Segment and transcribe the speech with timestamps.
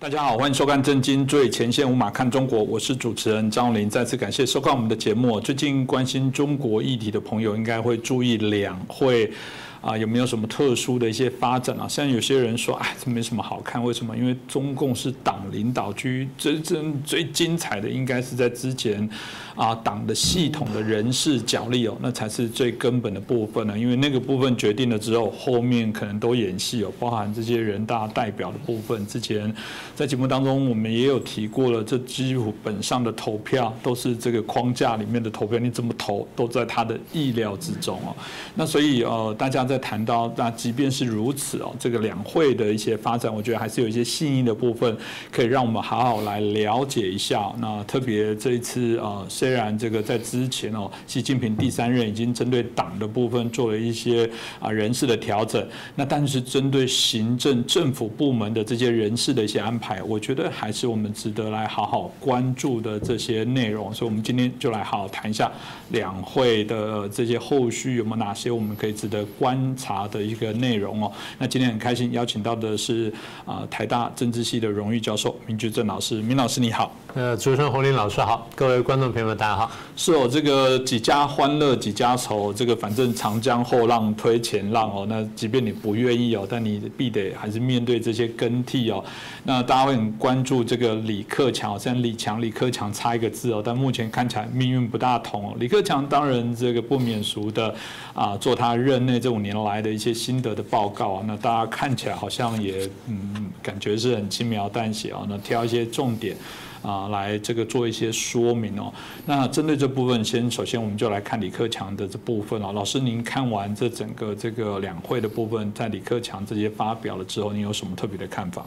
[0.00, 3.86] 大家好，欢迎收看《震惊最前线》，无马看中国，我是主持人张林。
[3.86, 5.38] 再次感谢收看我们的节目。
[5.38, 9.30] 最近关心中国议题的朋友，应该会注意两会。
[9.80, 11.88] 啊，有没有什么特殊的一些发展啊？
[11.88, 14.14] 像有些人说，哎，这没什么好看，为什么？
[14.14, 19.08] 因为中共是党领导区，真正最精彩的应该是在之前，
[19.54, 23.78] 啊，党的系统的人事角力哦，那才是最根本的部分呢。
[23.78, 29.06] 因为那个部分决定了之后，后面可能都演戏哦，包含这些人大代表的部分。
[29.06, 29.50] 之前
[29.96, 38.14] 在节目当中，我们也有提过了，这基本上的投票都是这个框架里面的投票，你怎么投都在他的意料之中哦。
[38.54, 39.69] 那所以呃，大家。
[39.70, 44.96] 在谈到那，即便是如此哦，这个两会的一些发展，我觉得还是有一些细腻的部分，
[45.30, 47.52] 可以让我们好好来了解一下。
[47.60, 63.94] 那特别这一次啊，虽然这个在之前哦，习近平第三任已经针对党的部分做了一些啊人事的调整，那但是针对行政政府部门的这些人事的一些安排，我觉得还是我们值得来好好关注的这些内容。
[63.94, 65.48] 所以，我们今天就来好好谈一下
[65.90, 69.59] 两会的这些后续有没有哪些我们可以值得关。
[69.60, 73.12] 观察的一个内容哦，那今天很开心邀请到的是
[73.44, 89.04] 啊台大政治系的荣誉教授明居正老师，明老师你好，呃主持人洪林老师好，各位观众朋友们大家好，是哦这个几家欢乐几家愁，这个反正长江后浪推前浪哦，那即便你不愿意哦，但你必得还是面对这些更替哦，
[89.44, 97.74] 那大家会很关注这个李克强，虽然李强李克强差一个字哦，但目前看起来命运不大同哦，李克强当然这个不免俗的
[98.14, 99.49] 啊做他任内这五年。
[99.52, 105.26] 年来的一些心得的报告啊，那大家看起来好像也嗯，感觉是很轻描淡写啊。
[105.28, 106.36] 那挑一些重点
[106.82, 108.92] 啊，来这个做一些说明哦。
[109.26, 112.72] 那针对这部分，先首先我们就来看李克强的这部分哦。
[112.72, 118.64] 老师，您看完这整个这个两会的部分，在李克强这些发表了之后，您有什么特别的看法？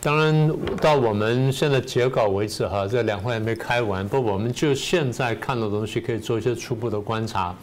[0.00, 7.54] 当然，到我们现在截稿为止哈，这两会还没开完，不，我们就现在看的东西可以做一些初步的观察。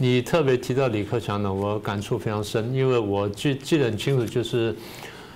[0.00, 4.72] 你特别提到李克强呢，我感触非常深，因为我记记得很清楚，就是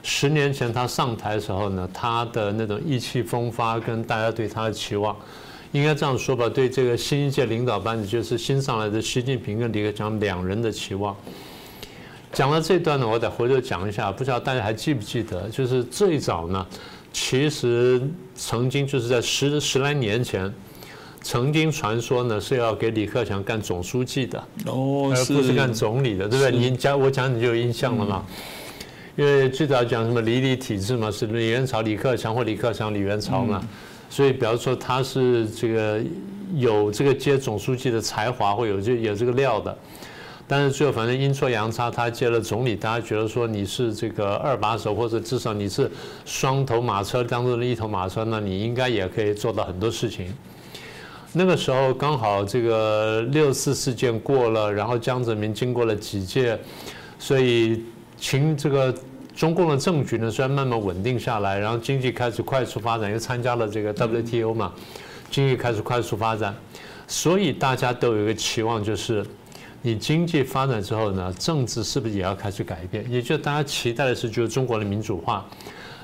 [0.05, 5.17] 十年前他上台的时候呢，他的那种意气风发跟大家对他的期望，
[5.73, 11.17] 应该这样说吧，对这个新一届领导班子，就是新上来的习近平跟李克强两人的期望。
[12.33, 16.65] 讲到这段呢，我得回头讲一下，不知道大家还记不记得，就是最早呢，
[17.13, 18.01] 其实
[18.37, 20.49] 曾经就是在十十来年前。
[21.23, 26.51] 曾经传说呢是要给李克强干总书记的，哦，而不是干总理的，对不对？
[26.51, 28.25] 你讲我讲你就有印象了嘛？
[29.15, 33.63] 因为最早讲什么李李体制嘛，是李元朝李克强或李克强李元朝嘛，
[34.11, 36.01] 所以比方说他是这个
[36.57, 39.77] 有这个接总书记的才华，或有这有这个料的。
[40.49, 45.91] 但是最后反正阴错阳差，他接了总理，大家觉得说你是这个二把手，或者至少你是
[46.27, 50.27] 双头马车当中的一头马车，那你应该也可以做到很多事情。
[51.35, 56.59] 那个时候刚好这个六四事件过了，然后江泽民经过了几届，
[57.19, 57.83] 所以
[58.19, 58.95] 秦这个
[59.35, 64.75] 中共的政局呢虽然慢慢稳定下来，然后经济开始快速发展，又参加了这个 WTO 嘛，
[65.31, 66.55] 经济开始快速发展，
[67.09, 69.25] 所以大家都有一个期望，就是
[69.81, 73.11] 你经济发展之后呢，政治是不是也要开始改变？
[73.11, 75.49] 也就大家期待的是，就是中国的民主化，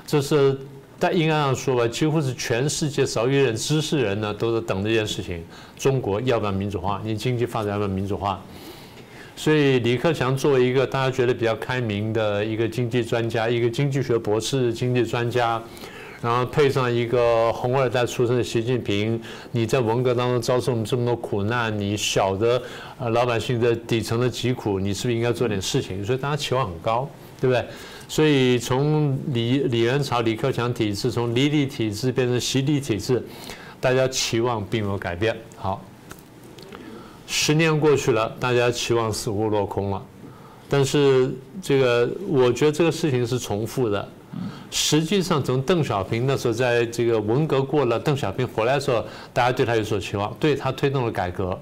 [0.07, 0.57] 这是。
[0.99, 5.41] 但应该这样说吧，几乎是全世界少一点知识人呢，都是等这件事情：
[5.77, 7.01] 中国要不要民主化？
[7.05, 8.41] 你经济发展要不要民主化？
[9.35, 15.63] 所以李克强作为一个大家觉得比较开明的一个经济专家，一个经济学博士、经济专家，
[16.21, 19.17] 然后配上一个红二代出身的习近平，
[19.51, 22.61] 你在文革当中遭受这么多苦难，你晓得
[22.97, 26.03] 呃老百姓的底层的疾苦，你是不是应该做点事情？
[26.03, 27.09] 所以大家期望很高，
[27.39, 27.65] 对不对？
[28.09, 33.23] 所以从李李元朝李克强体制，从李李体制变成习李体制，
[33.79, 35.37] 大家期望并没有改变。
[35.55, 35.79] 好，
[37.27, 40.03] 十年过去了，大家期望似乎落空了。
[40.67, 44.07] 但是这个，我觉得这个事情是重复的。
[44.71, 51.59] 实际上，从邓小平那时候，在这个文革过了，邓小平回来的时候，大家对他有所期望，对他推动了改革。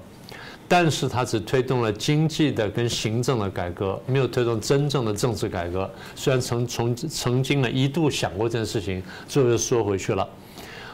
[0.68, 5.90] 但是他只推动了经济的跟行政的改革，没有推动真正的政治改革。
[6.14, 10.28] 虽然曾从曾经呢一度想过这件事情，最后又缩回去了。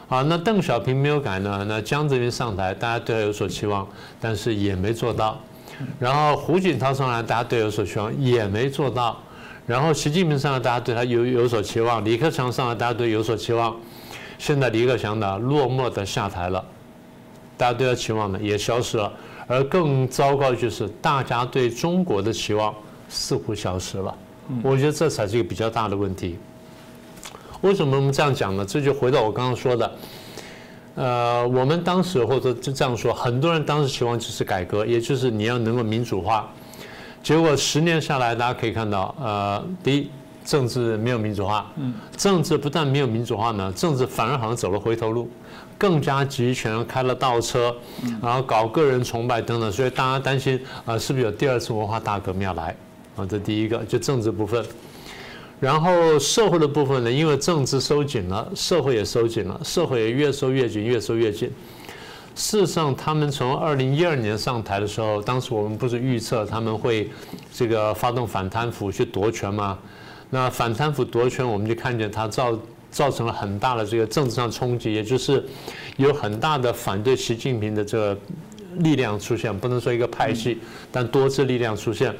[0.07, 1.65] 好，那邓小平没有改呢？
[1.69, 3.85] 那江泽民上台，大家对他有所期望，
[4.21, 5.41] 但是也没做到。
[5.99, 9.19] 然后胡锦涛上来，大家对他有所期望，也没做到。
[9.67, 12.05] 然后习近平上来，大家对他有有所期望。
[12.05, 13.75] 李克强上来，大家对有所期望。
[14.39, 16.65] 现在李克强呢，落寞的下台了，
[17.57, 19.13] 大家对他期望呢也消失了。
[19.47, 22.75] 而更糟糕的就是，大家对中国的期望
[23.09, 24.15] 似乎消失了。
[24.63, 26.37] 我觉得这才是一个比较大的问题。
[27.63, 28.65] 为什么我们这样讲呢？
[28.65, 29.93] 这就回到我刚刚说的，
[30.97, 36.47] 呃，我们当时或者就这样说，很多人当时期望就是改革，也就是你要能够民主化。
[37.23, 40.11] 结果十年下来，大家可以看到，呃，第一，
[40.45, 45.27] 政治没有民主化，嗯，政治不但没有民主化呢，政治反而好像走了回头路，
[45.77, 47.75] 更加集权，开了倒车，
[48.23, 52.75] 然后搞个人崇拜等等，所以大家担心啊，是不是有第二次文化大革命要来？
[53.17, 54.65] 啊，这第一个就政治部分。
[55.61, 61.51] 然后社会的部分呢，因为政治收紧了，社会也收紧了，社会也越收越紧，越收越紧。
[62.35, 67.09] 事实上，他们从二零一二年上台的时候，当时我们不是预测他们会
[67.53, 69.79] 这个发动反贪腐去夺权吗？
[70.31, 72.59] 那反贪腐夺权，我们就看见他造
[72.95, 75.45] 造成了很大的这个政治上冲击，也就是
[75.97, 78.19] 有很大的反对习近平的这个
[78.79, 80.59] 力量出现，不能说一个派系，
[80.93, 82.15] 但多支力量出现。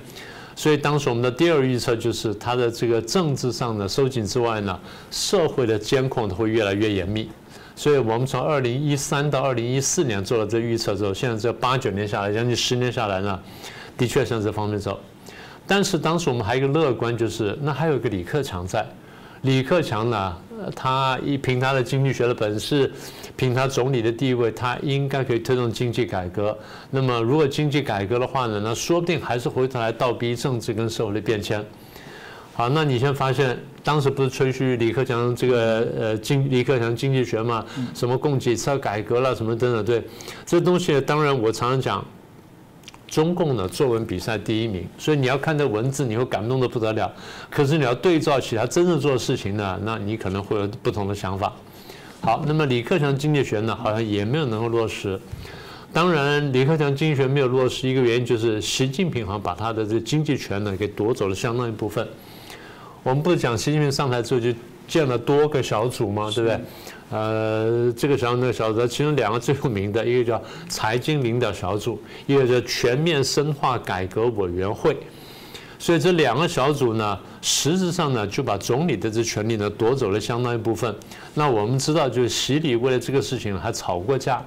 [0.57, 4.81] 所以当时我们的第二预测就是，它的这个政治上的收紧之外呢，
[5.13, 7.31] 社会的监控都会越来越严密。
[7.77, 13.41] 所以我们从二零一三到二零一四年做了这预测之后，现在这八九年下来，将近十年下来呢，
[13.97, 14.99] 的确向这方面走。
[15.69, 18.85] 但是当时我们还有一个乐观，就是那还有一个李克强在。
[19.45, 20.37] 李克强呢，
[20.75, 22.91] 他一凭他的经济学的本事，
[23.37, 26.57] 凭他总理的地位，他应该可以推动经济改革。
[26.91, 31.63] 那么如果经济改革的话呢，那说不定还是回头来倒逼政治跟社会的变迁。
[32.55, 40.03] 好，那你先发现，当时不是吹嘘李克强这个呃经李克强经济学嘛，什么供给侧改革了什么等等，对，
[40.47, 42.03] 这东西当然我常常讲，
[43.15, 47.09] 中共呢作文比赛第一名，所以你要看这文字，你会感动的不得了。
[47.49, 51.53] 可是你要对照起他真正做的事情呢，那你可能会有不同的想法。
[52.21, 55.17] 好，那么李克强经济学呢，好像也没有能够落实。
[55.93, 62.05] 当然，李克强经济学没有落实，一个原因就是习近平好像把他的这个经济权呢给夺走了相当一部分。
[63.05, 64.53] 我们不是讲习近平上台之后就
[64.89, 66.29] 建了多个小组吗？
[66.35, 66.59] 对不对？
[67.15, 74.97] 呃，这个小组那个小组，其中两个最有名的，一个叫财经领导小组，一个叫全面深化改革委员会。
[75.79, 80.93] 所以这两个小组呢，实质上呢就把总理的这权力呢夺走了相当一部分。
[81.35, 84.45] 那我们知道，就是习李为了这个事情还吵过架，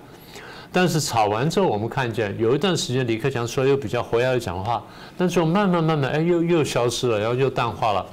[0.70, 4.84] 但是吵完之后，我们看见有一段时间李克强说又比较活跃的讲话，
[5.18, 8.06] 但是慢慢慢慢，哎，又又消失了，然后又淡化了。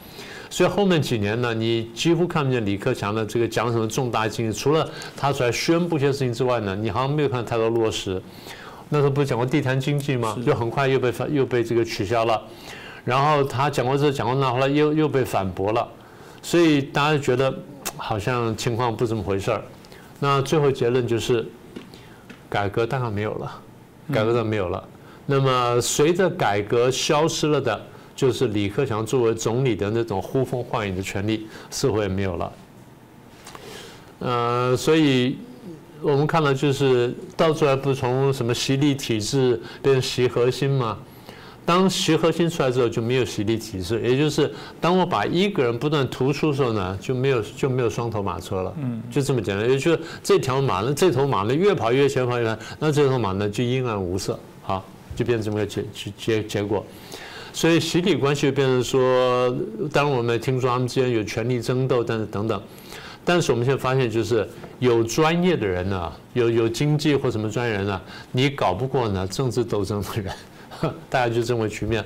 [0.55, 8.23] 所以后面几年呢，你几乎看不见李克强的这个讲什么重大经济，除了他出来宣布一些事情之外呢，你好像没有看到太多落实。
[8.89, 10.39] 那时候不是讲过地摊经济吗？
[10.47, 12.41] 就很快又被反又被这个取消了。
[13.05, 15.89] 然后他讲过这讲过那，后来又又被反驳了。
[16.41, 17.53] 所以大家觉得
[17.97, 19.61] 好像情况不怎么回事儿。
[20.21, 21.45] 那最后结论就是，
[22.49, 23.61] 改革大概没有了，
[24.13, 24.81] 改革都没有了。
[25.27, 27.87] 那么随着改革消失了的。
[28.15, 32.53] 就是李克强作为总理的那种呼风唤雨的权利似乎也没有了，
[34.21, 35.37] 呃，所以
[36.01, 40.99] 我们看到就是到最后不是从什么习力体制变成习核心吗？
[41.67, 54.85] 当习核心出来之后就没有习力体制，也就是当我把一个人不断突出的时候呢，就没有就没有双头马车了，嗯，就这么简单，也就是这条马呢，这头马呢越跑越前跑越远，那这头马呢就阴暗无色，好，
[55.17, 55.85] 就变成这么个结
[56.19, 56.85] 结结果。
[57.55, 59.49] 所以习体关系变成说，
[59.93, 62.61] 当然我们听说他们之间有权力争斗，但是等等，
[63.25, 64.47] 但是我们现在发现就是
[64.81, 68.01] 有专业的人呢，有有经济或什么专业人呢，
[68.33, 70.35] 你搞不过呢政治斗争的人，
[71.09, 72.05] 大家就这么局面。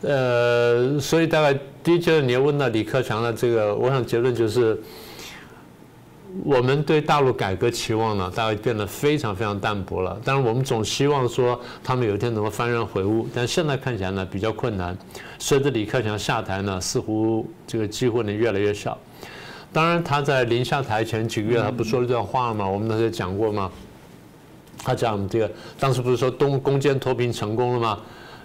[0.00, 4.80] 呃，所以大概第一阶段你要问到李克强的这个，我想结论就是。
[6.44, 10.18] 我们对大陆改革期望呢，大概变得非常非常淡薄了。
[10.24, 14.96] 但是，我们总希望说他们有一天能够幡然悔悟，但现在看起来呢比较困难。
[15.38, 18.96] 随着李克强下台呢，似乎这个机会呢越来越小。
[19.72, 22.66] 当然，他在临下台前几个月，他不说了一段话吗？
[22.66, 23.70] 我们那时候讲过吗？
[24.82, 27.98] 他讲这个，当时不是说东攻坚脱贫成功了吗？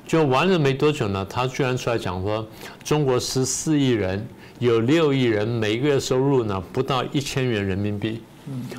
[0.06, 2.46] 就完了没多久呢，他居然出来讲说，
[2.84, 4.28] 中国十四亿人。
[4.60, 8.22] 有六亿人每个月收入呢不到一千元人民币，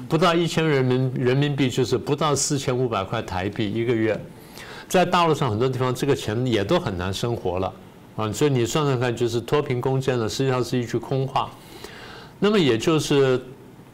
[0.09, 4.21] 不到一千人民人民币就是不到四千五百块台币一个月，
[4.89, 7.73] 在大陆上很多地方这个钱也都很难生活了
[8.17, 11.49] 啊，所以你算算看，就是脱贫攻坚呢实际上是一句空话。
[12.41, 13.41] 那么也就是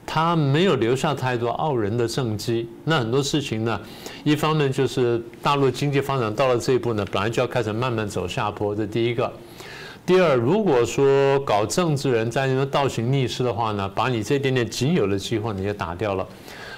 [0.06, 3.78] 他没有留下太多傲人的政绩，那很多事情呢，
[4.22, 9.30] 一方面就是大陆经济发展到了这一步呢，本来就要开始慢慢走下坡，这第一个。
[10.06, 16.26] 第二，如果说搞政治人在那边倒行逆施的话呢，把你这点点仅有的机会你也打掉了，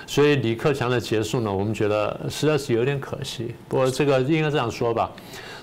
[0.06, 3.52] 所以李克强的结束呢，我们觉得实在是有点可惜。
[3.68, 5.10] 不过这个应该这样说吧，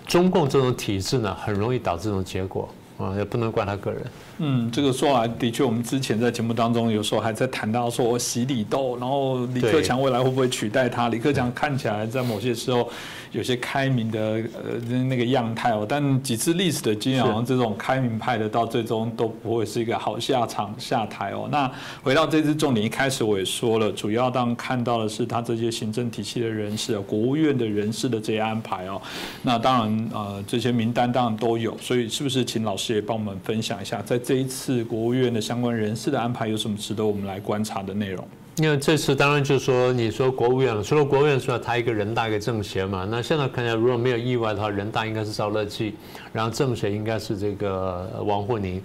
[0.06, 2.68] 中共这种体制呢，很容易导致这种结果。
[2.96, 4.02] 啊，也不能怪他个人。
[4.38, 11.10] 嗯，这个说来的确，我们之前在节目当中有时候还在谈到说洗礼豆，然后李克强未来会不会取代他？
[11.10, 12.88] 李克强看起来在某些时候
[13.34, 14.20] 有些开明的
[14.56, 21.48] 呃那个样态哦，但几次历史的经验，好像这种开明派的到最终都不会是一个好下场下台哦。
[21.52, 21.72] 那
[22.02, 29.00] 回到这次重点，一开始我也说了，主要当看到的是他这些行政体系的人士、国务院的人士的这些安排哦。
[29.44, 34.20] 那当然呃这些名单当然都有，所以是不是请老师也帮我们分享一下在？
[34.24, 38.26] 这一次国务院的相关人士的安排有什么值得我们来观察的内容？
[38.58, 43.08] 因为这次当然就是说，你说国务院了，除了国务院之外，他一个人大一个政协嘛。
[43.10, 45.96] 那现在看起来，如果没有意外的话，人大应该是赵乐际，
[46.32, 48.80] 然后政协应该是这个王沪宁。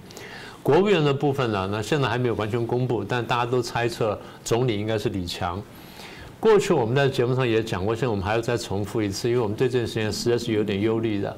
[0.63, 5.63] 国务院的部分呢，那现在还没有完全公布，但大家都猜测总理应该是李强。
[6.41, 11.37] 过去我们在节目上也讲过，现在我们还要再重复一次，因为我们对这件事情实在是有点忧虑的。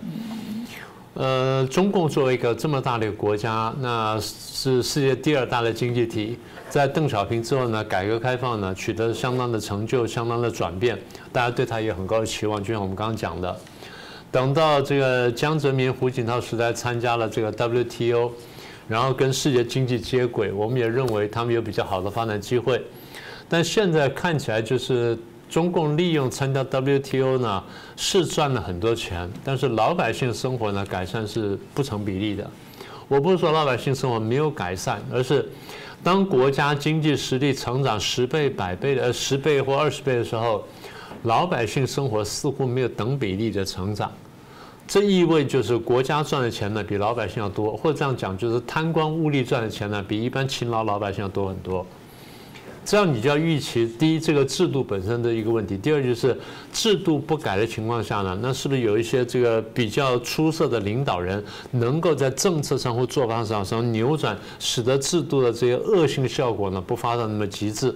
[1.15, 6.39] 呃，中共作为一个这么大的国家，那是世界第二大的经济体，
[6.71, 10.97] 在邓小平之后呢，改革开放呢取得相当的成就，相当的转变，
[11.33, 12.63] 大家对他有很高的期望。
[12.63, 13.55] 就像我们刚刚讲的，
[14.31, 18.31] 等到这个江泽民、胡锦涛时代参加了这个 WTO，
[18.89, 22.81] 然后跟世界经济接轨，我们也认为他们有比较好的发展机会。
[23.49, 25.19] 但现在看起来就是。
[25.51, 27.65] 中共利用参加 WTO 呢，
[27.97, 32.49] 是赚了很多钱，但是老百姓生活呢改善是不成比例的。
[33.09, 35.51] 我不是说老百姓生活没有改善，而是
[36.03, 40.65] 当国家经济实力成长十倍、百倍的呃十倍或二十倍的时候，
[41.25, 44.11] 老百姓生活似乎没有等比例的成长。
[44.87, 51.87] 这意味就是国家赚的钱呢比老百姓要多，或者这样讲就是贪官污吏赚的钱呢比一般勤劳老百姓要多很多。
[52.85, 56.37] 这样你就要预期，第一，这个制度本身的一个问题；第二，就是
[56.73, 67.95] 制度不改的情况下呢，那是不是有一些这个比较出色的领导人，能够在政策上或做法上上扭转，使得制度的这些恶性效果呢不发展那么极致？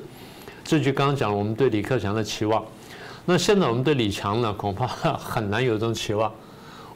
[0.63, 2.63] 这就刚刚讲了，我们对李克强的期望。
[3.25, 6.31] 那现在我们对李强呢，恐怕很难有这种期望。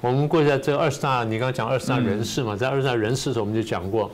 [0.01, 4.09] 我们过去在这二十大，你刚刚讲二十大人事嘛，在二十大人事的时候我们就讲过。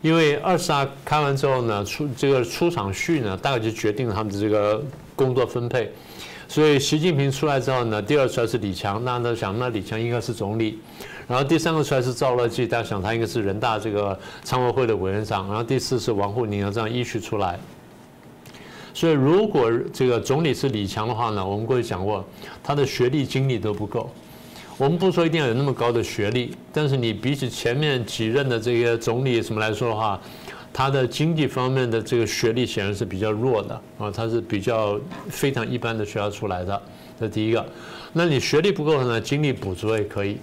[0.00, 4.82] 因为二十大开完之后呢，出这个出场序呢，大概就决定了他们的这个
[5.16, 5.92] 工作分配。
[6.46, 10.78] 所以习近平出来之后呢，第二出来是李强，那他想那李强应该是总理，
[11.26, 17.58] 然后第三个出来是赵乐际，大家想他应该是人大这个常委会的委员长，然后第四是王沪宁，这样依序出来。
[18.94, 22.24] 所以如果这个总理是李强的话呢，我们过去讲过，
[22.62, 24.10] 他的学历经历都不够。
[24.78, 30.20] 我们不说一定要有那么高的学历，但是你比起前面几任的这些总理什么来说的话，
[30.72, 34.96] 他的经济方面的这个学历显然是比较弱的啊，他是比较
[35.28, 36.80] 非常一般的学校出来的，
[37.18, 37.66] 这第一个。
[38.12, 40.38] 那你学历不够呢，经历补足也可以。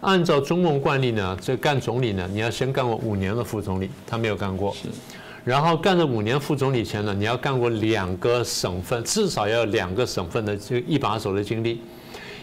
[0.00, 4.72] 按照中共惯例呢，这干总理呢，你要先干过五年的副总理，他没有干过。
[4.74, 4.88] 是。
[5.44, 11.80] 然后干了五年副总理前呢，你要干过两个省份，至少要有两个省份的这个一把手的经历。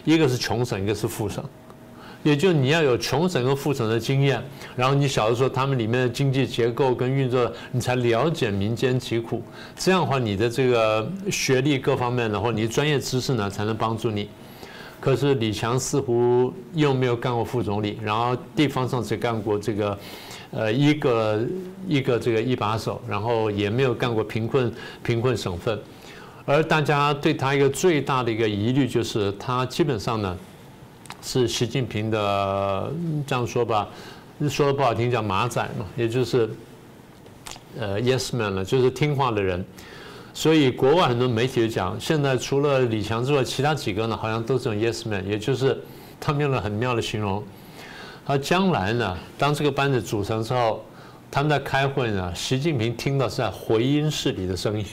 [0.04, 1.44] 一个是穷省，一个是富省，
[2.22, 4.42] 也就你要有穷省跟富省的经验，
[4.76, 9.42] 然后你晓得说他们里面的经济结构跟运作，你才了解民间疾苦。
[9.76, 14.28] 这样的话，你的这个学历各方面的或你专业知识呢，才能帮助你。
[15.00, 19.98] 可是李强似乎又没有干过副总理，然后地方上只干过这个，
[20.50, 21.40] 呃，一个
[21.88, 24.70] 一个这个一把手，然后也没有干过贫困
[25.02, 25.78] 贫困省份。
[26.46, 30.36] 而大家对他一个最大的一个疑虑就是，他基本上呢
[31.22, 32.90] 是习近平的
[33.26, 33.88] 这样说吧，
[34.48, 36.50] 说的不好听叫马仔嘛，也就是
[37.78, 39.64] 呃 yes man 了，就是听话的人。
[40.32, 45.78] 所以国外很多媒体讲，现在除了李强之外，其他几个呢好像都是用 yes man，也就是
[46.18, 47.44] 他们用了很妙的形容。
[48.26, 50.84] 他将来呢，当这个班子组成之后。
[51.30, 54.86] 他们在开会呢，习近平听到是在回音室里的声音，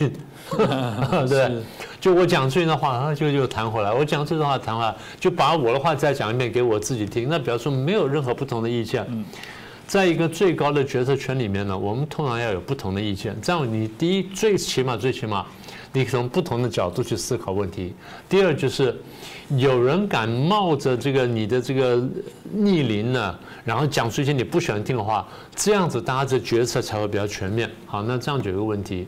[1.28, 1.62] 对，
[2.00, 7.28] 就我讲这段话，他就就弹回来；我讲这段话弹回来，就把我的话再讲一遍给我自己听。
[7.28, 9.06] 那表示说没有任何不同的意见。
[9.88, 15.46] 在一个最高的决策圈里面呢，我们通常要有不同的意见，这样你第一最起码最起码。
[15.94, 17.96] 你从不同的角度去思考问题。
[18.30, 18.96] 第二就是，
[19.56, 22.06] 有人敢冒着这个你的这个
[22.52, 25.26] 逆鳞呢，然后讲出一些你不喜欢听的话，
[25.56, 27.70] 这样子大家的决策才会比较全面。
[27.86, 29.08] 好，那这样就有个问题。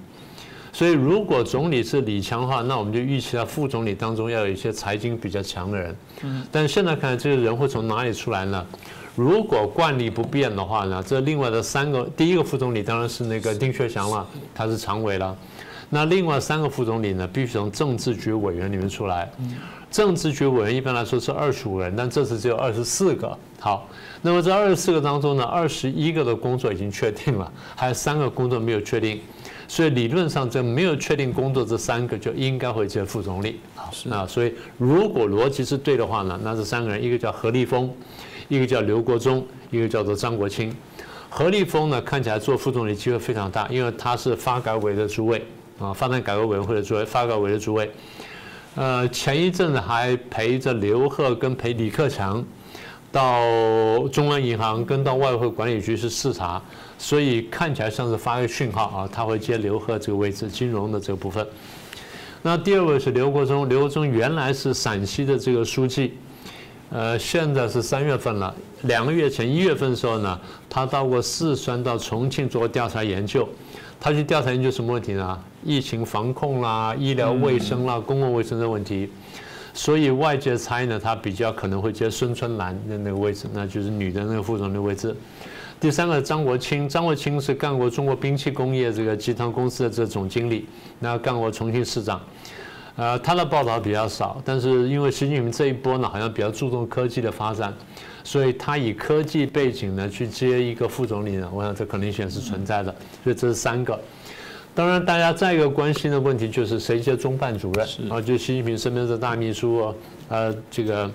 [0.72, 5.96] 所以如果总理是李强的话，那我们就预期到副总理当中要有一些财经比较强的人。
[6.22, 6.43] 嗯。
[6.51, 8.65] 但现在看来，这个人会从哪里出来呢？
[9.15, 15.36] 如果惯例不变的话呢，这另外的三个，第一个副总理当然是那个丁薛祥了，他是常委了。
[15.89, 19.29] 那另外三个副总理呢，必须从政治局委员里面出来。
[19.89, 23.36] 政治局委员一般来说是二十五人，但这次只有二十四个。
[23.60, 23.89] 好，
[24.22, 29.19] 那么这二十四个当中呢，二十一个的工作已经确定了，还有三个工作没有确定。
[29.67, 33.60] 所以理论上，这没有确定工作这三个就应该会接副总理。
[33.75, 37.91] 好，那所以如果逻辑是对的话呢，那这三个人，一个叫何立峰，
[38.48, 40.75] 一个叫刘国中，一个叫做张国清。
[41.29, 45.43] 何立峰呢，看起来做副总理机会非常大，因为他是发改委的主委
[45.79, 47.89] 啊，发展改革委员会的主委，发改委的主委。
[48.75, 52.45] 呃，前一阵子还陪着刘鹤跟陪李克强
[53.12, 56.62] 到中央银行跟到外汇管理局去视察。
[56.98, 61.48] 所以看起来像是发个讯号啊，他会接刘鹤这个位置，金融的这个部分。
[62.41, 66.13] 那第二位是刘国中，刘国中原来是陕西的这个书记，
[66.89, 73.48] 呃，现在是三月份了，两个月前一月份的时候呢，他到过四川到重庆做过调查研究，
[73.99, 75.39] 他去调查研究什么问题呢？
[75.63, 79.09] 疫情防控啦、医疗卫生啦、公共卫生的问题。
[79.73, 85.15] 所以外界猜呢，他比较可能会接孙春兰的那个位置，那就是女的那个副总的位置。
[85.79, 90.65] 第三个张国清，张国清是干过中国兵器工业这个集团公司的这总经理，
[90.99, 92.19] 那干过重庆市长，
[92.97, 97.73] 呃，他的报道比较少，但是因为习近平这一波呢，好像比较注重科技的发展，
[98.23, 103.99] 所以他以科技背景呢去接一个副总理呢，我想这可能性是存在的，所以这是三个。
[104.75, 108.21] 当然，大家再一个关心的问题就是谁接中办主任啊？
[108.21, 109.93] 就习近平身边的大秘书，
[110.29, 111.09] 呃，这个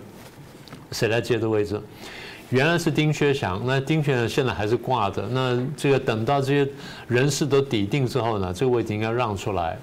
[0.93, 1.81] 谁来接的位置？
[2.51, 5.27] 原来是丁薛祥，那丁薛祥现在还是挂着。
[5.31, 6.69] 那这个等到这些
[7.09, 9.79] 人事都抵定之后呢，这个位置应该让出来。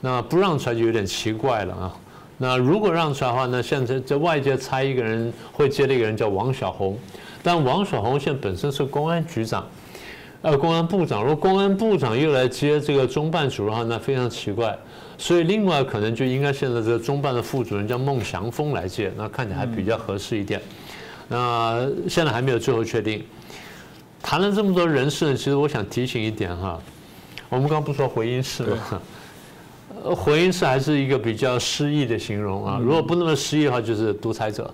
[0.00, 1.96] 那不让出来就有点奇怪了啊。
[2.36, 6.98] 那如果让出来的话，那现在在外界猜一个人会接的一个人叫王小红，
[7.42, 9.64] 但王小红现在本身是公安局长，
[10.42, 11.22] 呃，公安部长。
[11.22, 14.76] 如果公安部长又来接这个中办主任的话，那非常奇怪。
[15.16, 20.60] 所以另外可能就应该现在这个中办的副主任叫孟祥峰来接，那看起来还比较合适一点。
[21.28, 23.24] 那现在还没有最后确定。
[24.20, 26.80] 谈了这么多人事，其实我想提醒一点哈，
[27.48, 29.00] 我们刚刚不说回音室吗？
[30.04, 32.78] 呃，回音室还是一个比较诗意的形容啊。
[32.78, 34.70] 如果不那么诗意的话，就是独裁者。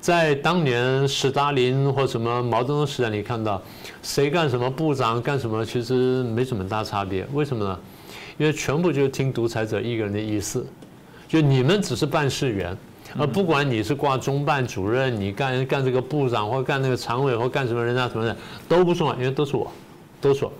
[0.00, 3.62] 在当年史大林或什么毛泽东时代，你看到
[4.02, 7.24] 谁干什么部长干什么，其实没什么大差别。
[7.32, 7.78] 为什么呢？
[8.36, 10.66] 因为全部就听独裁者一个人的意思，
[11.28, 12.76] 就你们只是办事员。
[13.16, 18.36] 而不管你是挂中办主任，你干干这个部长，或干那个常委，或干什么人啊什么的
[18.68, 19.70] 都不重要，因为都是我，
[20.20, 20.52] 都是我，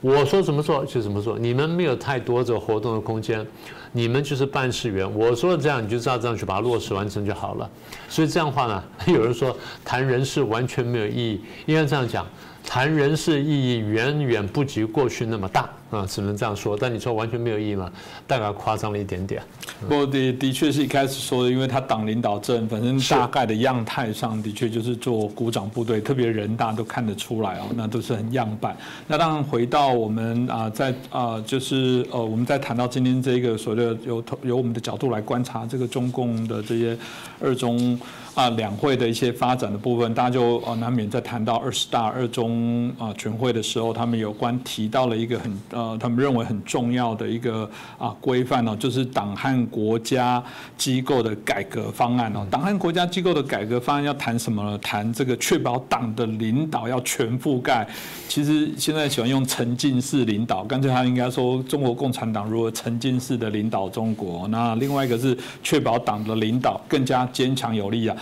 [0.00, 3.44] 我说怎么做就怎么做，你们没有太多这活动的空间，
[3.92, 7.68] 你们就是办事员，我说这样你就照这样去把它落实完成就好了。
[8.08, 12.26] 所以这样的话呢， 有人说谈人事完全没有意义，应该这样讲。
[12.64, 16.76] 谈人事意义远远不及过去那么大啊，只能这样说。
[16.76, 17.90] 但你说完全没有意义吗？
[18.26, 19.42] 大概夸张了一点点。
[19.88, 28.76] 不，的的确是一开始说的，因为他党领导政，反正大概的样态上的确就是做鼓掌部队，特别人大都看得出来哦，那都是很样板。
[29.06, 36.96] 那当然回到我们啊，在啊，就是呃，我们在谈到今天这个所谓的由由我们的角度来观察这个中共的这些
[37.40, 37.98] 二中。
[38.36, 50.42] 啊，两会的一些发展的部分，大家就呃难免在谈到二十大、二中啊全会的时候，他们有关提到了一个很呃，他们认为很重要的一个啊规范呢，就是党和国家
[50.76, 52.46] 机构的改革方案哦。
[52.50, 54.76] 党和国家机构的改革方案要谈什么呢？
[54.82, 57.88] 谈这个确保党的领导要全覆盖。
[58.28, 64.46] 其实现在喜欢用沉浸式领导，干脆他应该说中国共产党如何沉浸式的领导中国。
[64.48, 68.14] 那另外一个是确保党的领导更加坚强有力啊。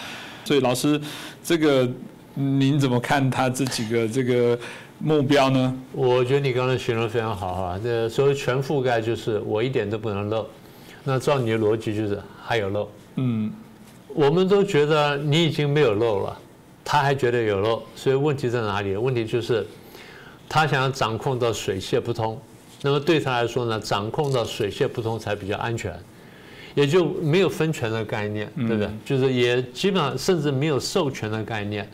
[0.45, 1.01] 所以老师，
[1.43, 1.89] 这个
[2.35, 4.59] 您怎么看他这几个这个
[4.99, 5.77] 目标呢？
[5.93, 7.81] 我觉得你刚才形容非常好啊。
[7.83, 10.47] 这所谓全覆盖，就是我一点都不能漏。
[11.03, 12.89] 那照你的逻辑，就是还有漏。
[13.17, 13.53] 嗯，
[14.09, 16.39] 我们都觉得你已经没有漏了，
[16.85, 17.83] 他还觉得有漏。
[17.95, 18.97] 所以问题在哪里？
[18.97, 19.67] 问题就是
[20.49, 22.41] 他想要掌控到水泄不通。
[22.83, 25.99] 那么对他来说呢，掌控到水泄不通才比较安全。
[26.75, 28.91] 也就没有分权的概念，对不对？
[29.05, 31.89] 就是也基本上甚至没有授权的概念，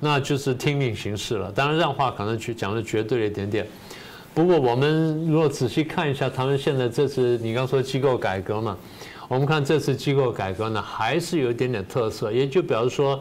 [0.00, 1.52] 那就是听命行事了。
[1.52, 3.66] 当然，让话可能去讲的绝对一点点。
[4.34, 8.76] 不过，我们如果仔细看一下，他们现在这次你刚说机构改革嘛，
[9.26, 12.30] 我们看这次机构改革呢，还是有一点点特色。
[12.30, 13.20] 也就表示说，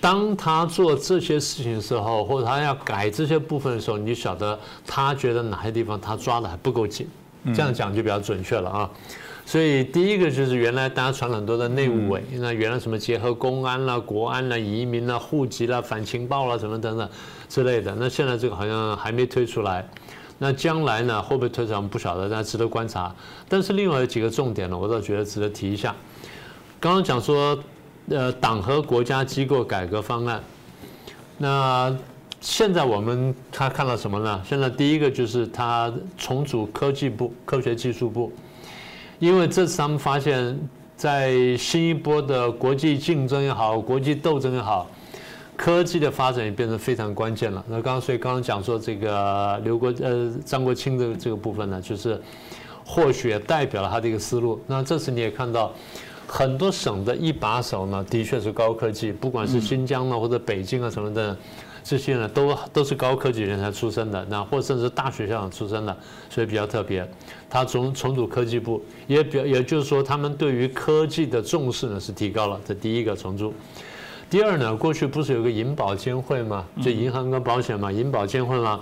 [0.00, 7.06] 当他做这些事情的时候，或者他要改这些部分的时候，你晓得他觉得哪些地方他抓的还不够紧，
[7.54, 8.90] 这样讲就比较准确了啊。
[9.46, 17.08] 所以第一个就是原来大家传很多的内务委，那原来什么结合公安啦、国安啦、移民啦、户籍啦、反情报啦什么等等
[17.48, 19.86] 之类的，那现在这个好像还没推出来。
[20.38, 23.14] 那将来呢会不会推出来我们不晓得，但值得观察。
[23.48, 25.94] 但是另外有几个重点呢，我倒觉得值得提一下。
[26.80, 27.56] 刚刚讲说，
[28.08, 30.42] 呃，党和国家机构改革方案，
[31.38, 31.96] 那
[32.40, 34.42] 现在我们他看到什么呢？
[34.44, 38.32] 现在第一个就是他重组科技部、科学技术部，
[39.18, 40.58] 因为这次他们发现，
[40.96, 44.86] 在新一波的国际竞争也好、国际斗争也好。
[45.56, 47.64] 科技的发展也变成非常关键了。
[47.68, 52.20] 那刚刚所以刚刚讲说这个刘国呃张国清的这个部分呢，就是
[52.84, 54.60] 或许也代表了他的一个思路。
[54.66, 55.72] 那这次你也看到
[56.26, 61.36] 很多省的一把手呢，的确是高科技，不管是新疆呢或者北京啊什么的，
[61.84, 65.94] 这些呢都都是高科技人才出身的，那或甚至大学校长出身的，
[66.30, 67.06] 所以比较特别。
[67.50, 72.58] 他重重组科技部，也表也就是说他们对于科技的重视呢是提高了。
[72.66, 73.52] 这第一个重组。
[74.30, 76.64] 第二呢，过去不是有个银保监会吗？
[76.82, 78.80] 就银行跟保险嘛，银保监会嘛，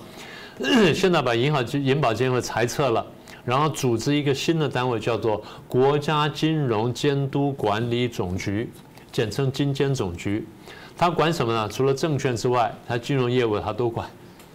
[0.94, 3.04] 现在把银行银保监会裁撤了，
[3.44, 8.70] 然后组织一个新的单位，叫做国家金融监督管理总局，
[9.10, 10.46] 简称金监总局。
[10.96, 11.68] 它管什么呢？
[11.68, 14.08] 除了证券之外，他金融业务他都管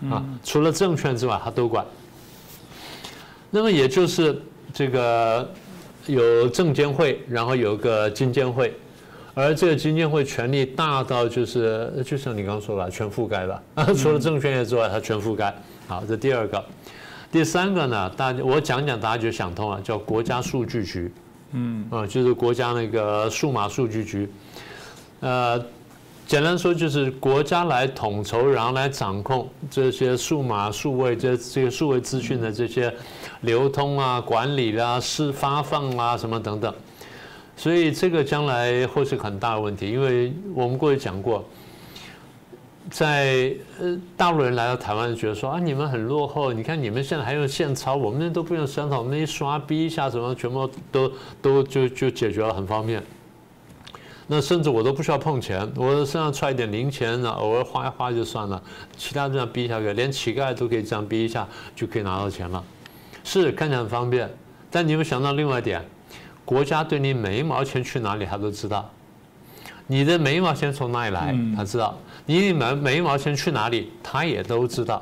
[0.09, 0.23] 啊。
[0.43, 1.85] 除了证券之外，他都管。
[3.49, 4.41] 那么也就是
[4.73, 5.49] 这个
[6.05, 8.73] 有证监会，然后有个金监会。
[9.33, 13.61] 而这个金监会权力大到就是，就像你刚刚说了，全覆盖了。
[13.95, 15.55] 除了证券业之外，它全覆盖。
[15.87, 16.65] 好，这第二个，
[17.31, 18.09] 第三个呢？
[18.17, 21.11] 大家我讲讲，大家就想通了，叫国家数据局。
[21.51, 24.27] 嗯，啊，就是国家那个数码数据局。
[25.19, 25.63] 呃，
[26.27, 32.93] 简单说就是国家来统筹，然后来掌控这些数码数位这这个数位资讯的这些
[33.41, 36.73] 流通啊、管理啦、是发放啊什么等等。
[37.55, 41.43] 所以这个将来会是很大的问题，因为我们过去讲过，
[42.91, 51.09] 在呃大陆人来到台湾，觉得说啊你们很落后，你看你们现在还用现钞，我们那都不用现钞，我们一刷逼一下什么，全部都
[51.41, 53.01] 都就就解决了，很方便。
[54.27, 58.61] 那甚至我都不需要碰钱，我身上揣一点零钱呢，偶尔花一花就算了，
[58.97, 62.61] 其他这样逼下去，连乞丐都可以这样逼一下就可以拿到钱了，
[63.23, 64.29] 是看起来很方便，
[64.69, 65.81] 但你有没有想到另外一点？
[66.43, 68.89] 国家对你每一毛钱去哪里，他都知道。
[69.87, 71.97] 你的每一毛钱从哪里来，他知道。
[72.25, 75.01] 你每每一毛钱去哪里，他也都知道。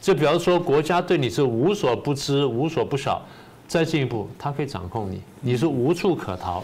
[0.00, 3.20] 就比方说，国家对你是无所不知、无所不晓。
[3.68, 6.62] 再进一步，他可以掌控你，你是无处可逃。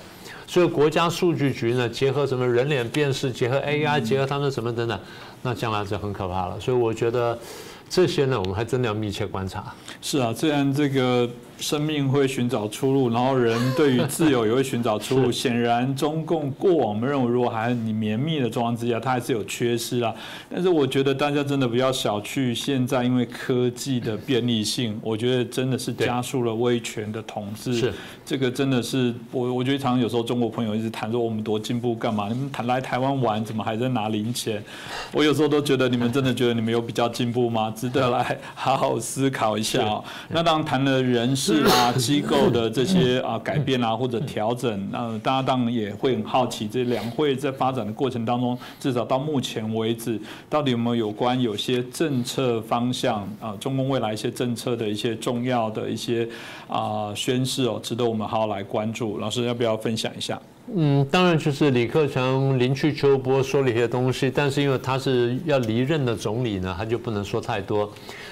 [0.48, 4.98] 所以，国家数据局呢，结合什么人脸辨识，结合 AI，结合他们什么等等，
[5.42, 6.58] 那将来就很可怕了。
[6.58, 7.38] 所以，我觉得
[7.88, 9.72] 这些呢，我们还真的要密切观察。
[10.00, 11.28] 是啊，虽然这个。
[11.60, 15.26] 生命会寻找出路，然后人对于自由也会寻找出路。
[15.32, 20.14] 显然，中共过往我们认为，如果还你绵密的状况之下，它还是有缺失啊。
[20.48, 27.74] 但是，我觉得大家真的不要小觑现在，因为科技的便利性，我觉得真的是加速了威权的统治。
[27.74, 27.92] 是
[28.24, 32.28] 这个真的是我，我觉得常常有时候中国朋友一直谈说我们多进步干嘛？
[32.28, 34.62] 你们谈来台湾玩，怎么还在拿零钱？
[35.10, 37.74] 我有时候都觉得你们真的觉得你们有比较进步吗？
[37.78, 40.04] 值得来好好思考一下哦。
[40.28, 41.38] 那当然谈了人。
[41.38, 56.28] 事啊， 机构的这些啊改变啊或者调整， 那大家当然也会很好奇，这两会在发展的过程当中，至少到目前为止，到底有没有有关有些政策方向啊，中共未来一些政策的一些重要的一些
[56.66, 59.18] 啊宣示哦，值得我们好好来关注。
[59.18, 60.40] 老师要不要分享一下？
[60.74, 67.90] 嗯，当然就是李克强临去秋波说了一些东西，但是因为他是要离任的总理呢，他就不能说太多。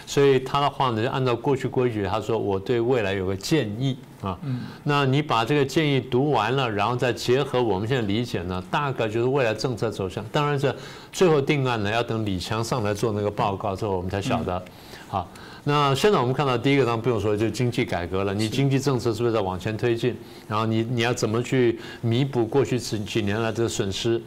[0.09, 4.39] 所以他的话呢，就按照过去规矩，他说我对未来有个建议啊。
[4.45, 4.61] 嗯。
[4.85, 10.25] 那你把这个建议读完了，然后再结合我们现在理解呢，大概就是未来政策走向。
[10.31, 10.75] 当然，这
[11.11, 14.63] 最后定案呢，要等李强上来做那个报告之后，我们才晓得。
[15.09, 15.29] 好，
[15.69, 18.33] 那现在我们看到第一个，当然不用说，就是经济改革了。
[18.33, 20.17] 你经济政策是不是在往前推进？
[20.47, 24.23] 然后你你要怎么去弥补过去几几年来的损失？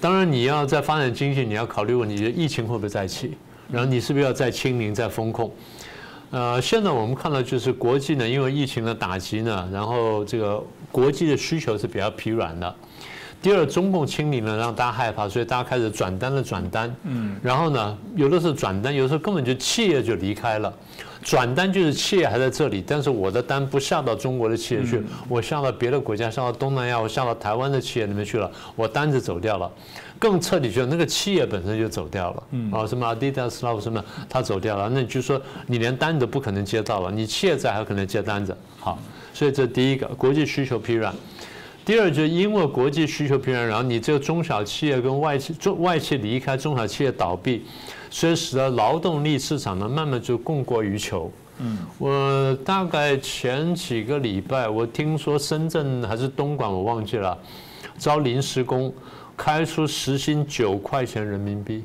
[0.00, 3.36] 当然，你要在发展经济，你要考虑问题，疫情会不会再起？
[3.68, 5.52] 然后你是不是要再清零、再风控？
[6.30, 12.72] 呃，现在我们看到就是国际呢，因为疫情的打击呢，然后这个国际的需求是比较疲软的。
[13.42, 16.94] 第二，中共清零呢，让大家害怕，所以大家开始转单的转单。
[17.04, 17.36] 嗯。
[17.42, 20.72] 然后呢，有的是转单，有的时候根本就企业就离开了。
[21.22, 29.70] 转单就是企业还在这里，但是我的单不下到中国的企业去，我下到别的国家，下到东南亚，我下到台湾的企业里面去了，我单子走掉了。
[30.18, 32.42] 更彻底，就那个企业本身就走掉了。
[32.52, 32.70] 嗯。
[32.72, 38.56] 啊，什么 Adidas 啦什么，他走掉了，那你就说你连单子不可能接到了，你企业在还可能接单子。
[38.78, 38.98] 好，
[39.32, 41.14] 所以这第一个，国际需求疲软。
[41.90, 47.64] 第二，就因为国际需求疲软，然后你这个中小企业跟外企中外企离开，中小企业倒闭，
[48.08, 51.28] 所以使得劳动力市场呢慢慢就供过于求。
[51.58, 57.36] 嗯，我大概前几个礼拜，我听说深圳还是东莞，我忘记了，
[57.98, 58.94] 招临时工，
[59.36, 61.82] 开出时薪九块钱人民币。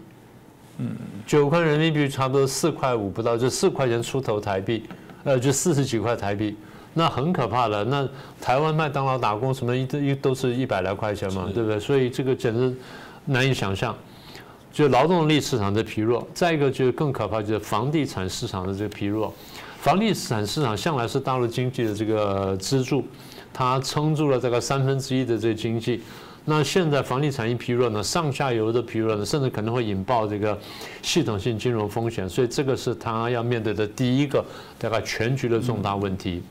[0.78, 4.84] 嗯，九块人民币差不多四块五不到，就四块钱出头台币，
[5.24, 6.56] 呃，就四十几块台币，
[6.96, 7.84] 那很可怕的。
[7.84, 8.10] 那
[8.42, 11.80] 台湾麦当劳打工什么一一都是一百来块钱嘛，对不对？
[11.80, 12.76] 所以这个简直
[13.26, 13.96] 难以想象。
[14.74, 19.34] 就劳动力市场的疲弱，再一个就是更可怕，就是房地产市场的这个疲弱。
[19.80, 23.02] 房地产市场向来是大陆经济的这个支柱，
[23.54, 26.02] 它撑住了这个三分之一的这个经济。
[26.44, 30.58] 那现在房地产一疲弱呢，上下游的疲弱呢，甚至可能会引爆这个
[31.02, 32.28] 系统性金融风险。
[32.28, 34.44] 所以这个是它要面对的第一个
[34.78, 36.44] 大概全局的重大问题。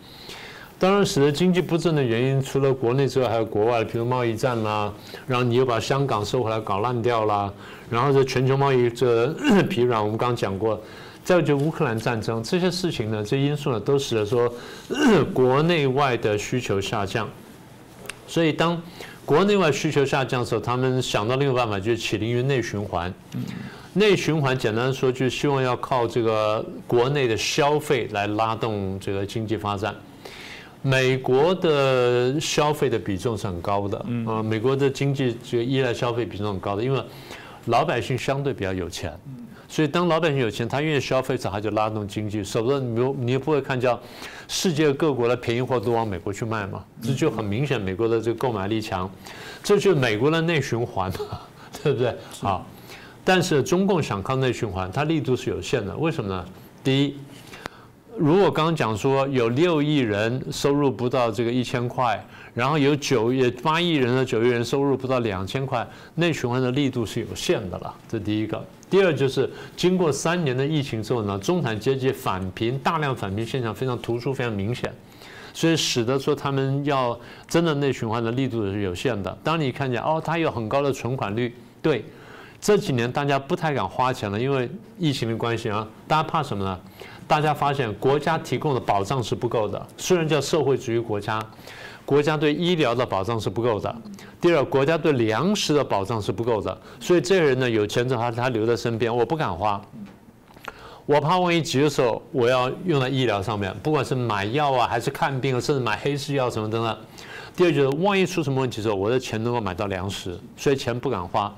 [0.78, 4.92] 当然，使得经济不振的原因，除了国内之外，还有国外，比如贸易战啦，
[5.26, 7.50] 然后你又把香港收回来搞烂掉啦，
[7.88, 9.28] 然后这全球贸易这
[9.70, 10.78] 疲软，我们刚刚讲过。
[11.24, 14.52] 再有就乌克兰战争这些事情呢，这因素呢都使得说
[15.32, 17.26] 国内外的需求下降，
[18.26, 18.78] 所以当
[19.24, 23.10] 国内外需求下降的时候，他们想到另一个办法，就是起灵于内循环。
[23.94, 29.94] 内循环简单说，就是希望要靠这个国内的消费来拉动这个经济发展。
[30.86, 37.02] 美国的消费的比重是很高的，啊，美国的经济就依赖消费比重很高的，因为
[37.66, 39.18] 老百姓相对比较有钱。
[39.66, 42.42] 所以，当老百姓有钱，他愿意消费，他就拉动经济。
[42.42, 43.98] 否则，你你也不会看叫
[44.46, 46.84] 世界各国的便宜货都往美国去卖嘛？
[47.02, 49.10] 这就很明显，美国的这个购买力强，
[49.62, 51.40] 这就是美国的内循环嘛，
[51.82, 52.14] 对不对？
[52.40, 52.66] 好，
[53.24, 55.96] 但是中共想靠内循环，它力度是有限的。
[55.96, 56.44] 为什么呢？
[56.84, 57.16] 第一，
[58.16, 62.24] 如果刚刚讲说有六亿人收入不到这个一千块，
[62.54, 67.92] 然后有九也八亿人的九亿人收入不到两千块，内循环的力度是有限的了。
[68.08, 68.64] 这第一个。
[68.88, 74.92] 第二就是经过三年的疫情之后呢，中产阶级返贫大量返贫现象非常突出，非常明显，
[75.52, 79.36] 所以使得说他们要真的内循环的力度是有限的。
[79.42, 82.04] 当你看见哦，他有很高的存款率，对，
[82.60, 86.78] 这几年大家不太敢花钱了，因为疫情的关系啊，大家怕什么呢？
[87.26, 91.40] 大家发现国家提供的保障是不够的，虽然叫社会主义国家。
[92.06, 93.96] 国家对医疗的保障是不够的，
[94.38, 99.80] 第二，国家对粮食的保障是不够的，所以这个人呢，有钱之后，他留在身边，我不敢花，
[101.06, 106.98] 我怕万一急的时候，我要用在医疗上面，不管是买药啊，还是看病啊，甚至买黑市药什么等等。
[107.56, 111.50] 第二就是万一出什么问题的时候，我的钱能够买到粮食，所以钱不敢花，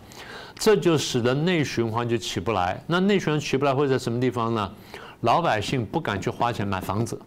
[0.55, 2.81] 这就使得内循环就起不来。
[2.87, 4.71] 那内循环起不来会在什么地方呢？
[5.21, 7.19] 老百姓不敢去花钱买房子，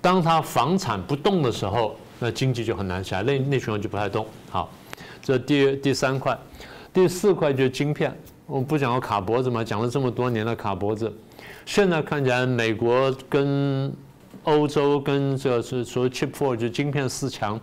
[0.00, 1.96] 当他房产不动的时候。
[2.18, 4.26] 那经济就很难起来，内内循环就不太动。
[4.48, 4.70] 好，
[5.20, 6.34] 这第第三块，
[6.90, 8.10] 第四块就是晶片。
[8.46, 11.12] 我们不讲卡脖子嘛，讲了这么多年的卡脖子，
[11.66, 13.94] 现在看起来美国跟
[14.44, 17.60] 欧洲跟这是所谓 Chip Four 就晶片四强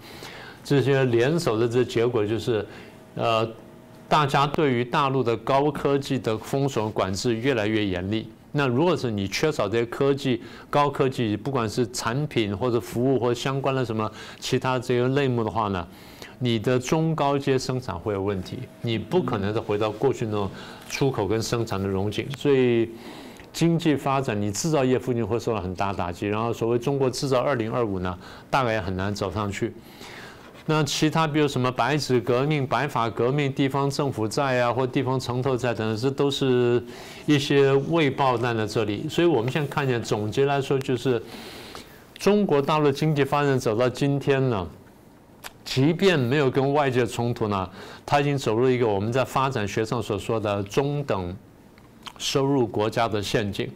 [0.63, 2.63] 这些联手的这结果就是，
[3.15, 3.49] 呃，
[4.07, 8.29] 大家对于大陆的高科技的封锁管制越来越严厉。
[8.55, 15.87] 那如果是你缺少这些科技、高科技，不管是产品或者服务或相关的什么其他这些类目的话呢，
[16.37, 20.49] 你的中高阶生产会有问题，你不可能再回到过去那种
[20.87, 22.89] 出口跟生产的融景，所以
[23.51, 28.17] 经济发展你制造业附近会受到很大打击，然后所谓中国制造二零二五呢，
[28.49, 29.73] 大概也很难走上去。
[30.65, 36.81] 那其他比如什么白纸革命、白法革命、地方政府债啊，或地方城投债等等，这都是
[37.25, 39.05] 一些未爆弹的这里。
[39.09, 41.21] 所以我们现在看见，总结来说就是，
[42.17, 44.65] 中国大陆经济发展走到今天呢，
[45.65, 47.69] 即便没有跟外界冲突呢，
[48.05, 51.35] 它已经走入一个我们在发展学上所说的中等
[52.17, 53.69] 收入国家的陷阱。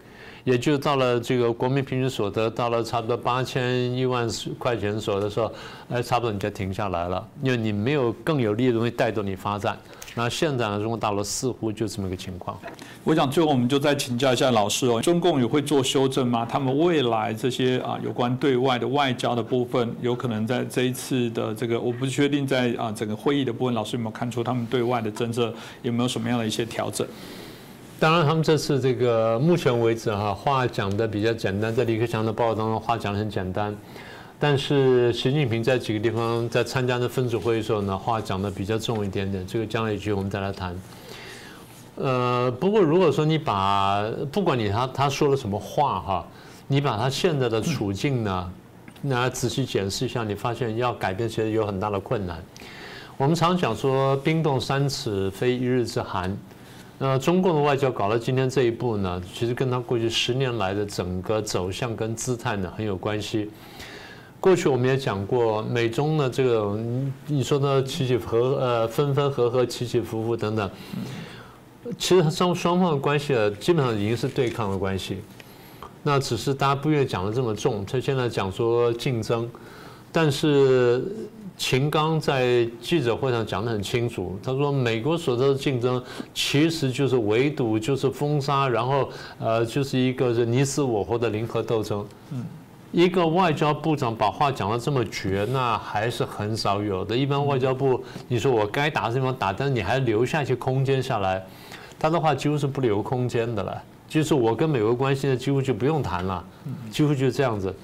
[0.48, 4.26] 也就到了这个国民平均所得到了差不多八千一万
[4.58, 5.52] 块钱所的时候，
[5.90, 9.78] 哎，差不多你就停下来了，因为你没有更有利的东西带动你发展。
[10.16, 12.58] 那现在呢，中国大陆似乎就这么个情况。
[13.04, 16.48] 我想最后我们就再请教一下老师哦，中共也会做修正吗？
[16.50, 27.06] 他们未来这些啊有关对外的外交的部分，有可能在这一次的这个，我不确定在啊整个会议的部分，老师有没有看出他们对外的政策有没有什么样的一些调整？
[28.00, 33.76] 当然，他们这次这个目前为止哈，话讲的比较简单，在李克强的报告当中话讲的很简单，
[34.40, 39.46] 但是习近平在几个地方在参加的分组会议时候呢，话讲的比较重一点点。
[39.48, 40.80] 这个将来有机会我们再来谈。
[41.96, 46.28] 呃，不过如果说你把不管你他他说了什么话哈，
[46.68, 48.52] 你把他现在的处境呢
[49.02, 52.38] 那仔细检视一下，你发现要改变其实有很大的困难。
[53.18, 56.38] 我们常讲说“冰冻三尺，非一日之寒”。
[57.00, 63.52] 那中共的外交搞到今天这一步呢，其实跟他过去十年来的整个走向跟姿态呢很有关系。
[64.40, 66.76] 过去我们也讲过，美中呢这个
[67.28, 70.70] 你说的起起伏呃分分合合、起起伏伏等等，
[72.00, 75.18] 其实双双方的关系啊，基本上已经是对抗的关系。
[76.02, 79.48] 那只是大家不愿意讲的这么重，他现在讲说竞争，
[80.12, 81.04] 但是。
[81.58, 86.02] 秦刚在记者会上讲得很清楚，他说美国所说的竞争
[86.34, 92.06] 其实就是围堵，就是封杀，然后呃就是一个是你死我活的零和斗争。
[92.32, 92.46] 嗯，
[92.92, 97.18] 一个外交部长把话讲得这么绝，那还是很少有的。
[97.18, 101.44] 一般外交部你说我该打的地方打，但是你还留下一些空间下来，
[101.98, 103.84] 他的话几乎是不留空间的了。
[104.08, 106.46] 就是我跟美国关系呢，几乎就不用谈了，
[106.92, 107.76] 几乎就是这样子。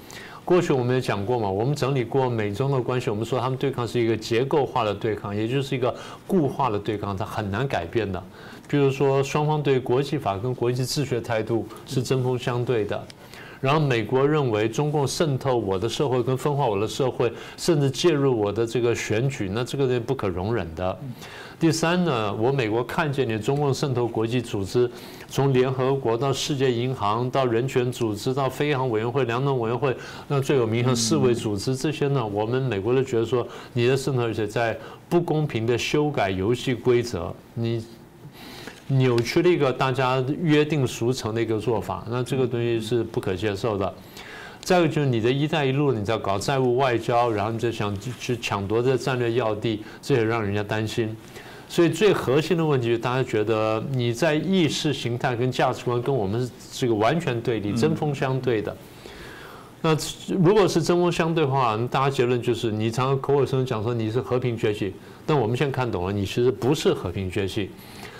[0.46, 5.94] 过去我们也讲过嘛，我们整理过美中的关系，我们说他们对抗是一个结构化的对抗，也就是一个
[6.28, 8.22] 固化的对抗，它很难改变的。
[8.68, 13.02] 比如说，双方对国际法跟国际秩序的态度是针锋相对的。
[13.62, 21.00] 然后美国认为中共渗透我的社会跟分化我的社会，甚至介入我的这个选举，那这个是不可容忍的。
[21.64, 24.92] 第三呢，我美国看见你中共渗透国际组织，
[25.30, 29.96] 从联合国到世界银行到人权组织到非航委员会、两党委员会，
[30.28, 37.82] 那最有名的世卫组织这些呢，我们美国都觉得说你的渗透而且在不公平的修改游戏规则，你
[38.88, 43.94] 扭曲了一个大家约定俗成的一个做法，那这个东西是不可接受的。
[44.60, 51.16] 再一个就是你的一带一路，你在搞债务外交，然后你就想去抢夺这战略要地，这也让人家担心。
[51.74, 58.78] 所以最核心的问题，大家觉得你在意识形态跟价值观跟我们是这个完全对立、针锋相对的。
[59.82, 59.98] 那
[60.40, 64.94] 如果是针锋相对的话，大家结论就是你常常口口声声讲说你是和平崛起，
[65.26, 67.72] 但我们现在看懂了，你其实不是和平崛起。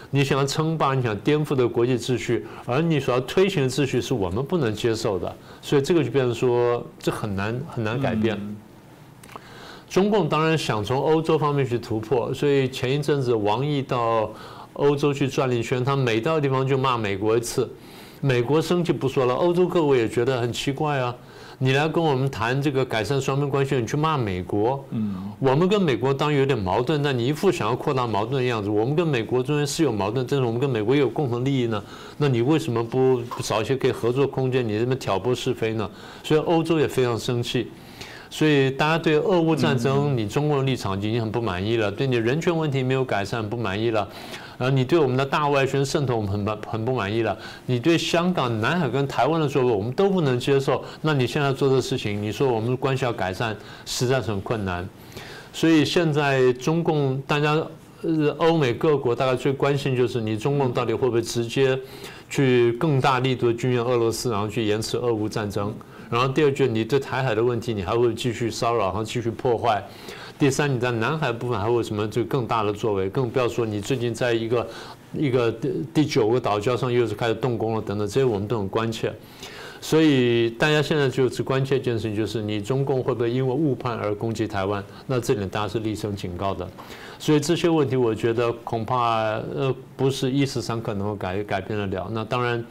[0.10, 8.36] 你想要称霸，你想颠覆的国际秩序，而你所要推行的秩序是我们不能接受的，所以这个就变成说，这很难很难改变。
[9.94, 14.28] 中共当然想从欧洲方面去突破，所以前一阵子王毅到
[14.74, 17.72] 欧洲去转了一圈，他每到地方就骂美国一次，
[18.20, 21.16] 美国生气不说了，欧洲各位也觉得很奇怪啊。
[21.60, 24.84] 你来跟我们谈这个改善双边关系，你去骂美国？
[24.90, 28.72] 嗯，我们跟美国当然有点矛盾，但你一副想要扩大矛盾的样子。
[28.72, 31.82] 我们跟美国中间是有矛盾，但是我们跟美国也有共同利益呢。
[32.18, 34.68] 那你为什么不找一些可以合作空间？
[34.68, 35.88] 你这么挑拨是非呢？
[36.24, 37.70] 所以欧洲也非常生气。
[38.34, 44.10] 所以大家对俄乌战争，你中国的立场已经很不满意了，对你人权问题没有改善不满意了。
[44.58, 54.90] 然后你对我们的大外宣渗透很不很不满意了，你对香港、南海跟台湾的作为我们都不能接受，那你现在做的事情，你说我们关系要改善，实在是很困难。
[55.54, 57.54] 所以现在中共大家
[58.02, 61.78] 呃欧美各国大概最关心就是你中共到底会不会直接
[62.32, 65.72] 去更大力度的军援俄罗斯，然后去延迟俄乌战争。
[66.14, 69.84] 然后第二句，你对台海的问题，你还会继续骚扰，然后继续破坏。
[70.38, 73.10] 第三，你在南海部分还会有什么就更大的作为？
[73.10, 74.68] 更不要说你最近在一个
[75.12, 75.52] 一个
[75.92, 79.12] 第九个岛礁上又是开始动工了等等，这些我们都很关切。
[79.82, 84.84] 所以大家现在就只关切一件事情，就是你中共会不会因为误判而攻击台湾？
[85.08, 86.70] 那这点大家是厉声警告的。
[87.18, 92.08] 所以这些问题，我觉得恐怕呃不是一时三刻能够改改变得了。
[92.12, 92.64] 那当然。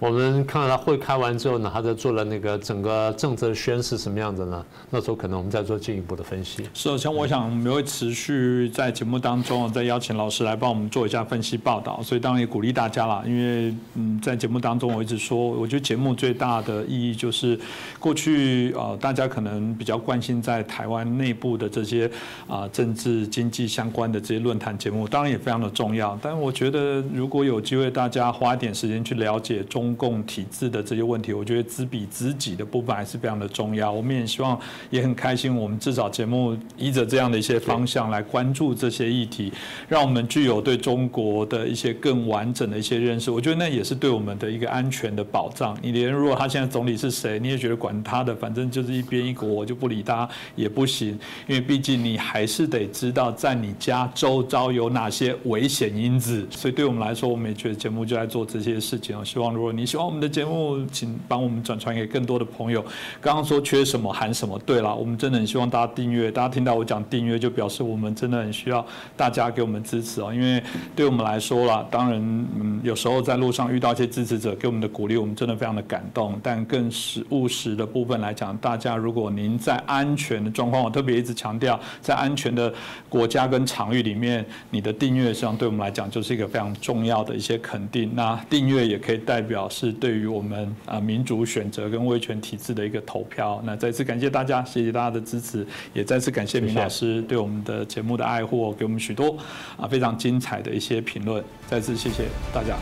[0.00, 4.64] 我们看到他会开完之后呢，他在做了那个整个政策宣示什么样子呢？
[4.88, 6.64] 那时候可能我们再做进一步的分析。
[6.72, 12.00] 是，像我想我们会持续在节目当中再邀请老师来帮我们做一下分析报道。
[12.02, 17.60] 所以当然也鼓励大家了，因为嗯，在节目当中我一直说，我觉得节目最大的意义就是
[17.98, 22.10] 过去呃大家可能比较关心在台湾内部的这些
[22.48, 26.18] 啊政治经济相关的这些论坛节目，当然也非常的重要。
[26.22, 29.89] 但我觉得如果有机会大家花一点时间去了解中。
[29.96, 33.90] 公共体制的这些问题，我觉得知彼知己的部分还是非常的重要。
[33.90, 34.58] 我们也希望，
[34.90, 39.52] 也很开心，我们至少节目依着这样的一些方向来关注这些议题，
[39.88, 43.30] 让我们具有对中国的一些更完整的一些认识。
[43.30, 45.76] 我觉得那也是对我们的一个安全的保障。
[45.82, 51.18] 你连如果他现在总理是谁，你也觉得管他的，反正就是一边一国，我就不理他也不行。
[51.46, 56.46] 因为毕竟你还是得知道在你家周遭有哪些危险因子。
[56.50, 59.18] 所以对我们来说，我们也觉得节目就在做这些事情。
[59.18, 62.84] 我希望如果你你喜欢我们的节目，请帮我们转传给更多的朋友。
[63.18, 66.30] 刚刚说缺什么喊什么，对了，我们真的很希望大家订阅。
[66.30, 68.84] 大家听到我讲订阅，就表示我们真的很需要
[69.16, 70.34] 大家给我们支持哦。
[70.34, 70.62] 因为
[70.94, 76.38] 对我们来说啦，当然，嗯，有时候在路上遇到一些支持者给我们的鼓励，我们真的非常的感动。
[76.42, 82.70] 但更实务实的部分来讲，大家如果您在安全的状况，我特别一直强调，在安全的
[83.08, 88.10] 国家跟场域里面，你的订阅实际上对我们来讲就是一个非常重要的一些肯定。
[88.14, 93.62] 那订阅也可以代表是对于我们啊民主选择跟威权体制的一个投票。
[93.64, 99.38] 那再次感谢大家，谢谢大家的支持，也再次感谢明老师对我们的节目的爱护，给我们许多
[99.78, 101.42] 啊非常精彩的一些评论。
[101.66, 102.76] 再次谢谢大家。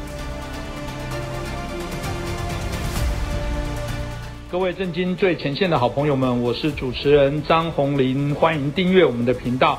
[4.51, 9.79] 各位震惊最前线的好朋友们，我是主持人张宏林，欢迎订阅我们的频道，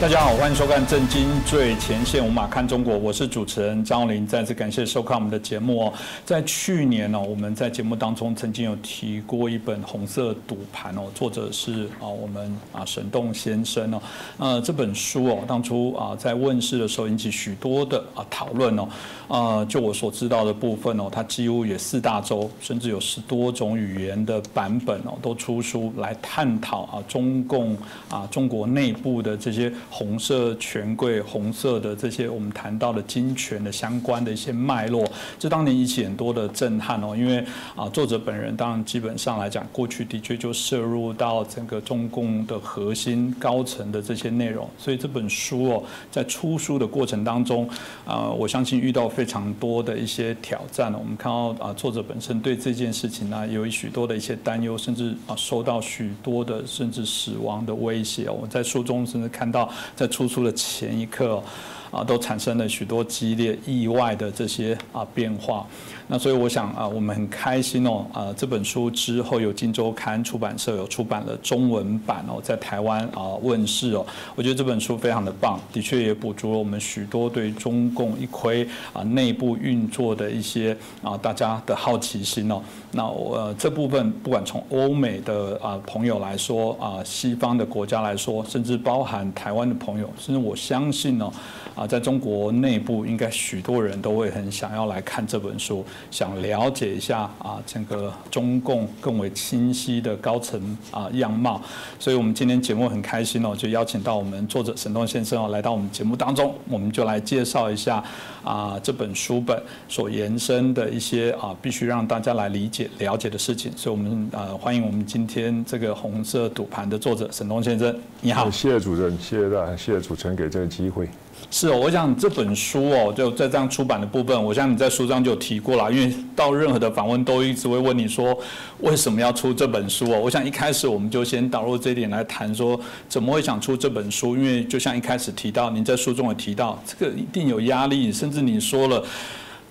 [0.00, 4.24] 大家好，欢迎收看《震惊最前线》，无马看中国，我是主持人张林。
[4.24, 5.92] 再次感谢收看我们的节目哦。
[6.24, 14.00] 在去年呢，我们在节目当中曾经有提过一本《红色赌盘》哦，作者是啊我们啊沈栋先生哦。
[14.38, 18.88] 呃，这本书哦，当初啊在问世的时候引起许多的啊讨论哦。
[19.26, 27.76] 呃，就我所知道的部分哦，它几乎也四大洲，甚至有十多种语言的版本哦，都出书来探讨啊中共
[28.08, 29.72] 啊中国内部的这些。
[29.90, 35.04] 红色权贵、红色的这些我们谈到的金权的相关的一些脉络，
[35.38, 37.16] 这当年引起很多的震撼哦。
[37.16, 47.68] 因为啊，作者本人当然基本上来讲，过去的确就涉入到整个中共的核心高层的这些内容，所以这本书哦，在出书的过程当中
[48.06, 58.28] 啊，我相信遇到非常多的一些挑战我们看到啊，作者本身对这件事情呢，有许多的一些担忧，甚至啊，受到许多的甚至死亡的威胁。
[58.28, 59.68] 我在书中甚至看到。
[59.96, 61.42] 在出书的前一刻，
[61.90, 65.66] 啊，都产生了许多激烈、意外的这些啊变化。
[66.10, 74.06] 那所以我想啊，我们很开心哦，啊，这本书之后有金周刊出版社有出版了中文版哦，在台湾啊问世哦。
[74.34, 82.62] 我觉得这本书非常的棒，的确也补足了我们许多对中共一窥啊内部运作的一些啊大家的好奇心哦。
[82.92, 91.30] 那我这部分不管从欧美的啊朋友来说啊，西方的国家来说，甚至包含台湾的朋友，甚至我相信呢。
[91.74, 101.60] 啊，在中国内部，应该许多人都会很想要来看这本书，想了解一下啊，整个中共更为清晰的高层啊样貌。
[101.98, 108.02] 所以，我们今天节目很开心哦，就邀请到我们作者沈东先生哦，来到我们节目当中，我们就来介绍一下
[108.42, 113.70] 啊这本书本所延伸的一些啊必须让大家来理解了解的事情。
[113.76, 118.50] 所以，我们呃欢迎我们今天这个红色赌盘的作者沈东先生，你好。
[118.50, 121.08] 谢谢主持人，谢谢大家，谢谢主持人给这个机会。
[121.50, 125.90] 是哦，我想这本书哦，就在这样出版的部分，我想你在书上就有提过了。
[125.90, 128.38] 因为到任何的访问都一直会问你说，
[128.80, 130.20] 为什么要出这本书哦？
[130.20, 132.78] 我想一开始我们就先导入这一点来谈，说
[133.08, 134.36] 怎么会想出这本书？
[134.36, 139.02] 因为就像一开始提到，您在书中也提到，这个一定有压力，甚至你说了。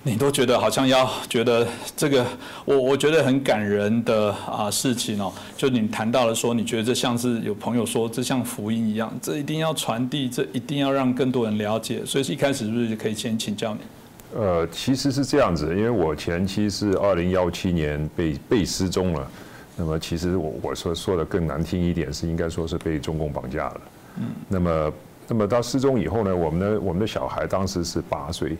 [0.04, 2.24] 你都觉得好像要觉得这个，
[2.64, 12.06] 我我觉得很感人的啊事情哦，就你谈到了说，你觉得这像是有朋友说，这像福音一样，这一定要传递，这一定要让更多人了解。
[12.06, 13.80] 所以一开始是不是可以先请教你？
[14.38, 19.30] 呃，其实是这样子，因为我前期是二零幺七年被被失踪了，
[19.76, 23.80] 那么其实我我说说的更难听一点，是应该说是被中共绑架了。
[24.18, 24.92] 嗯，那么
[25.28, 28.56] 那么到失踪以后呢，我们的我们的小孩当时是八岁。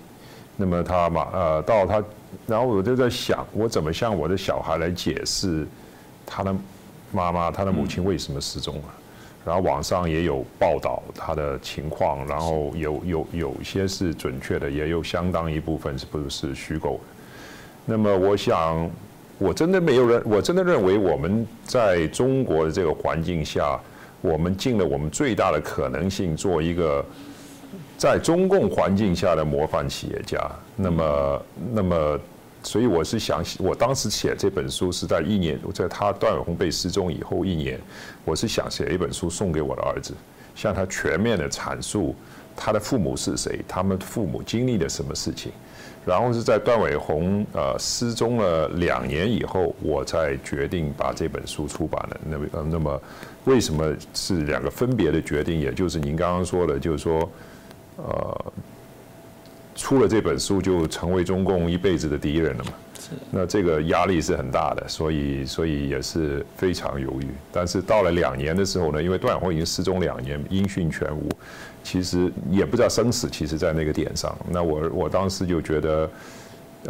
[0.60, 2.02] 那么他嘛，呃，到他，
[2.44, 5.64] 然后我就在想，我怎么向我的小孩来解释
[6.26, 6.52] 他的
[7.12, 8.82] 妈妈、他的母亲为什么失踪了？
[9.46, 17.00] 然后网上也有报道他的情况，然后有有有些是准确的，也有相当一部分是不是虚构的。
[17.86, 18.90] 那么我想，
[19.38, 23.78] 我真的没有人，我真的认为我们在中国的这个环境下，
[24.20, 27.06] 我们尽了我们最大的可能性做一个。
[27.98, 30.40] 在中共环境下的模范企业家，
[30.76, 31.42] 那么，
[31.72, 32.20] 那么，
[32.62, 37.76] 所以我是想，我当时写这本书是在一年，在他段伟宏被失踪以后一年，
[38.24, 40.14] 我是想写一本书送给我的儿子，
[40.54, 42.14] 向他全面的阐述
[42.54, 45.50] 他的父母是谁，他们父母经历了什么事情，
[46.06, 52.20] 然后是在段伟宏呃失踪了两年以后，我才决定把这本书出版了。
[52.24, 53.02] 那么，呃，那么
[53.44, 55.58] 为什么是两个分别的决定？
[55.58, 57.28] 也就是您刚刚说的，就是说。
[57.98, 58.52] 呃，
[59.74, 62.72] 出了这本书就成为中共一辈子的敌人了嘛？
[63.30, 67.26] 那这个压力是很大的，所以所以也是非常犹豫。
[67.50, 71.28] 但是到了两年的时候呢，因为段永辉已经失踪两年，音讯全无，
[71.82, 74.36] 其实也不知道生死，其实在那个点上。
[74.50, 76.10] 那我我当时就觉得，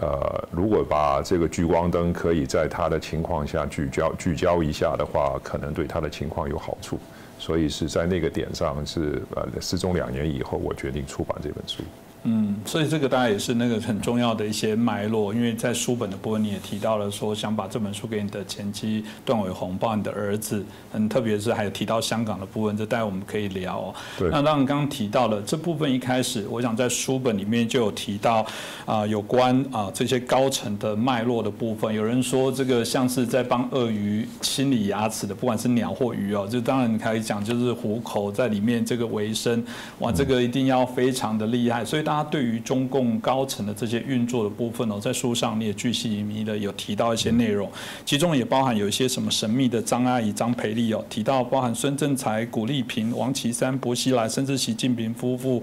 [0.00, 6.98] 呃，如果把这个聚光灯可以在他的情况下聚焦聚焦一下的话，可能对他的情况有好处。
[7.38, 11.82] 所以是在那个点上，是呃失踪两年以后，我决定出版这本书。
[12.24, 23.94] 嗯，所以这个大概也是那个很重要的一些脉络，因为在书本的部分你也提到了说想把这本书给你的前妻段伟宏，包括你的儿子，嗯，特别是还有提到香港的部分，这待会我们可以聊。
[24.18, 24.28] 对。
[24.30, 28.44] 那当然刚刚提到了这部分一开始，我想在书本里面就有提到
[28.84, 31.94] 啊，有关啊这些高层的脉络的部分。
[31.94, 39.64] 有人说这个像是在帮鳄鱼清理牙齿的，不管是鸟或鱼哦，就当然你可以讲就是虎口在里面这个维生，
[40.00, 42.02] 哇，这个一定要非常的厉害，所以。
[42.08, 47.70] 大家对于中共高层的这些运作的部分哦，在书上你也巨细靡的有提到一些内容，
[48.06, 55.62] 其中也包含有一些什么神秘的张阿姨张培丽哦，提到包含孙政才、古丽萍、王岐山、薄熙来，甚至习近平夫妇。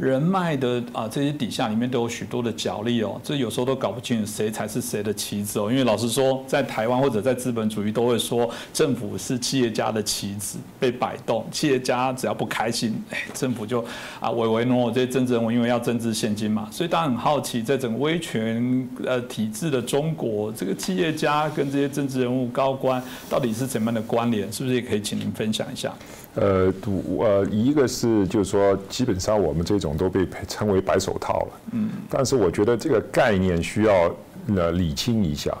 [0.00, 5.70] 人脉的啊，这些底下里面都有许多的角力哦，这有时候都搞不清楚谁才是谁的棋子哦。
[5.70, 13.02] 因为老实说，在台湾或者在资本主义都会说，政府是企业家的棋子被摆动，企业家只要不开心，
[13.34, 13.84] 政府就
[14.20, 14.92] 啊唯唯诺诺。
[14.92, 24.52] 这些政治人物因为要政治现金嘛，所以大家很好奇，在整个威权呃体制的中国，这个企业家跟这些政治人物高官到底是怎么样的关联？
[24.52, 25.92] 是不是也可以请您分享一下？
[26.34, 26.72] 呃，
[27.18, 31.60] 呃，一个是就是说，基本上我们这种都被称为白手套了。
[31.72, 34.14] 嗯，但是我觉得这个概念需要
[34.54, 35.56] 呃理清一下。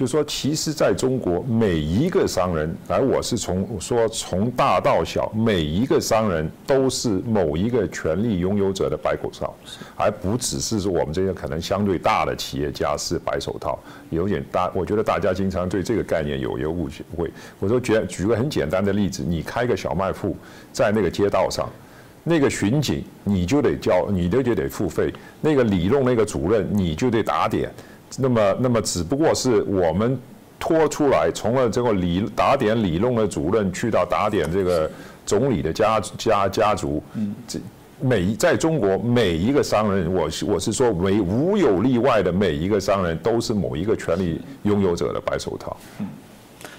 [0.00, 9.54] 就说，其实在中国，每一个商人，而，我是从说从大到小，每一个商人都是某一个权力拥有者的白口罩，
[9.96, 13.78] 而不只是说我们这些可能相对大的企业家是白手套，
[14.08, 14.72] 有点大。
[14.74, 17.30] 我觉得大家经常对这个概念有一个误会。
[17.58, 20.34] 我说举举个很简单的例子，你开个小卖铺，
[20.72, 21.68] 在那个街道上，
[22.24, 27.70] 那个巡警你就得交，你就就得付费；那个理弄那个主任你就得打点。
[28.18, 30.18] 那么，那么只不过是我们
[30.58, 34.90] 拖出来，从了这个理打点理论的主任，去到打点这个
[35.24, 37.58] 总理的家家家族，嗯，这
[38.00, 45.76] 每在中国每一个商人，我我是说，没无有例外的每一个商人都是某一个权力拥有者的白手套。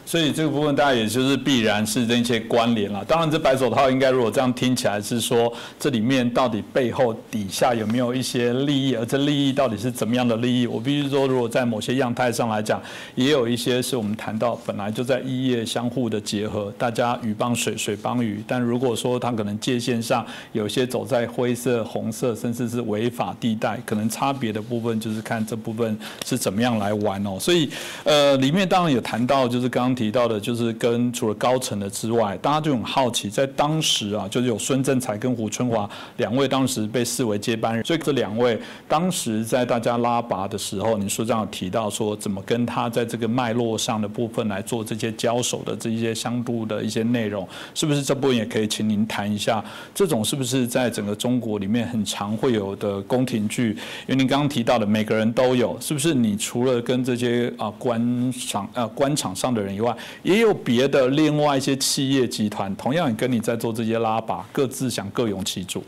[0.05, 3.03] 所以这个部分大家也就是必然是这些关联了。
[3.05, 10.67] 当然，这白手套应该如果这样听起来是说，这里面到底背后底下有没有一些利益，而这利益到底是怎么样的利益？
[10.67, 12.81] 我必须说，如果在某些样态上来讲，
[13.15, 18.43] 也有一些是我们谈到本来就在一业相互的结合，大家鱼帮水，水帮鱼。
[18.47, 27.37] 但如果说它可能界限上有些走在灰色、红色，甚至是违法地带，可能差别的部分就是看这部分是怎么样来玩哦。
[27.39, 27.69] 所以，
[28.03, 49.63] 呃，里面当然有谈到，就是刚提到的就是跟除了高层的之外，大家就很好奇，在当时啊，就是有孙政才跟胡春华两位当时被视为接班人，所以这两位当时在大家拉拔的时候，你书上有提到说怎么跟他在这个脉络上的部分来做这些交手的这些相度的一些内容，是不是这部分也可以请您谈一下？
[49.93, 53.71] 这种是不是在整个中国里面很常会有的宫廷剧？
[54.07, 56.13] 因为您刚刚提到的每个人都有，是不是？
[56.13, 65.83] 你除了跟这些啊官场啊官场上的人以外，也有别的另外一些企业集团，同样也跟你在做这些拉拔，各自想各拥其主。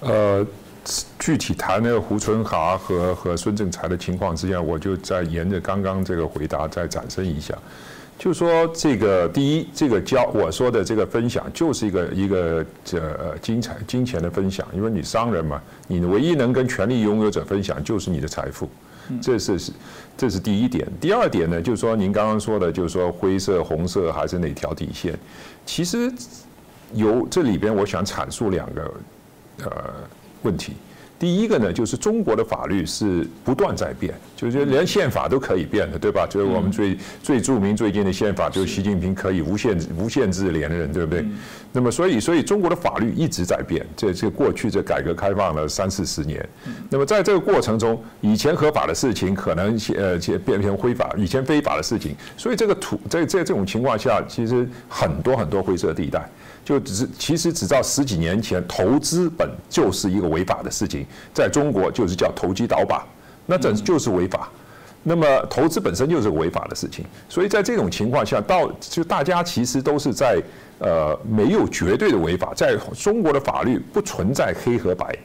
[0.00, 0.44] 呃，
[1.18, 7.54] 具体谈那个胡春华和和孙正才的情况之下，我就再沿着刚刚这个回答再展示一下，
[8.18, 18.68] 就说这个第一，这个交我说的这个分享就是一个一个这呃金财金钱的分享，因为你商人嘛，你唯一能跟权力拥有者分享就是你的财富。
[19.20, 19.72] 这是是，
[20.16, 20.86] 这是第一点。
[21.00, 25.18] 第二点呢，就是说您刚刚说的，就是说灰色、红色还是哪条底线？
[25.64, 26.12] 其实
[26.92, 28.94] 有这里边，我想阐述两个
[29.64, 29.70] 呃
[30.42, 30.74] 问题。
[31.20, 36.26] 第一个呢，就是中国的法律是不断在变，就是连宪法都可以变的，对吧？
[36.26, 41.22] 就是我们最最著名最近的宪法，就是习近平可以无限无限制连任，对不对？
[41.72, 46.48] 那么所以所以中国的法律一直在变，这这过去这改革开放了三四十年，
[46.88, 56.26] 那么在这个过程中，以前合法的事情可能呃变成非法，以前非法的事情，所以这个土在在这种情况下，其实很多很多灰色地带。
[56.64, 63.04] 就只是，其实只到十几年前，投资本就是一个违法的事情，在中国就是叫投机倒把，
[63.46, 64.48] 那这就是违法。
[65.02, 70.38] 那么投资本身就是违法的事情，所以在这种情况下，到就大家其实都是在
[70.78, 75.16] 呃没有绝对的违法，在中国的法律不存在黑和白，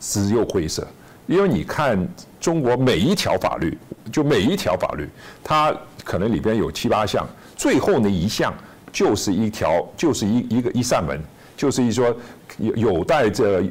[0.00, 0.86] 只有灰色。
[1.26, 2.08] 因为你看
[2.40, 3.76] 中国每一条法律，
[4.10, 5.06] 就每一条法律，
[5.44, 8.50] 它可能里边有七八项，最后那一项
[8.92, 11.18] 就是一条，就是一一个一扇门，
[11.56, 12.14] 就是一说
[12.58, 13.62] 有有待这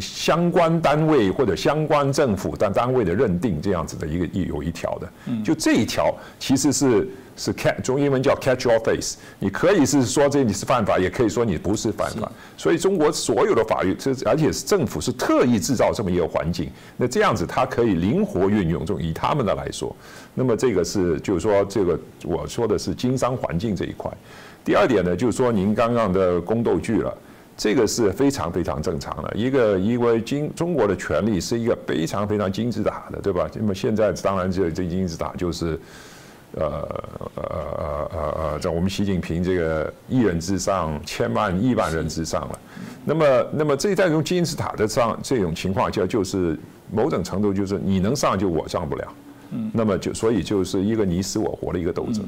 [0.00, 5.08] 相关单位或者相关政府单单位的认定这样子的一个有一条的，
[5.44, 7.08] 就这一条其实是。
[7.38, 12.32] 是 catch 中英文叫 catch your face，你可以是说这你是犯法，也可以说你不是犯法。
[12.56, 18.86] 所以中国所有的法律，这而且是政府是特意制造这么一个环境，那这样子它可以灵活运用。
[18.86, 19.94] 就以他们的来说，
[20.32, 24.10] 那么这个是就是说这个我说的是经商环境这一块。
[24.66, 27.16] 第二点呢，就是说您刚刚的宫斗剧了，
[27.56, 29.32] 这个是非常非常正常的。
[29.36, 33.48] 一个因为金中国的权力是一个非常非常金字塔的，对吧？
[33.54, 35.78] 那么现在当然这这金字塔就是。
[36.52, 36.64] 呃
[37.34, 42.58] 呃呃呃呃，在我们习近平这个一人之上，千万亿万人之上了。
[43.04, 46.58] 那么，那么这在这种金字塔的上这种情况下，就是
[46.90, 49.04] 某种程度就是你能上就我上不了。
[49.50, 49.70] 嗯。
[49.74, 52.24] 那么就所以就是一个你死我活的一个斗争。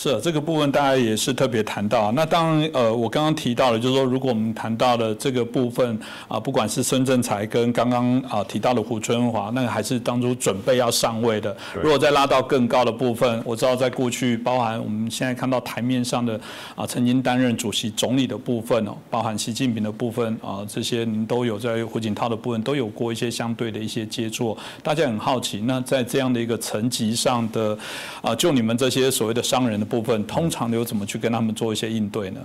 [0.00, 2.10] 是这个部分，大家也是特别谈到。
[2.12, 11.54] 那当然，呃，我刚刚提到了，就是说，如果我们谈到的这个部分啊，不管是孙正才跟刚刚啊提到的胡春华，那个还是当初准备要上位的。
[11.82, 16.40] 如果再拉到更高的部分，我知道在过去，包含我们现在看到台面上的
[16.74, 24.56] 啊，曾经担任主席、总理的部分哦，包含习近平的部分啊，这些您都有在胡锦涛的部分都有过一些相对的一些接触。
[24.82, 27.76] 大家很好奇，那在这样的一个层级上的
[28.22, 29.89] 啊，就你们这些所谓的商人的。
[29.90, 32.40] 部分通常有怎么去跟他们做一些应对呢？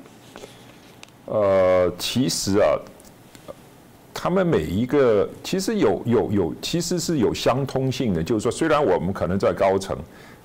[1.25, 2.73] 呃，其实啊，
[4.13, 8.23] 他们每一个其实有有有，其实是有相通性的。
[8.23, 9.97] 就是说，虽然我们可能在高层，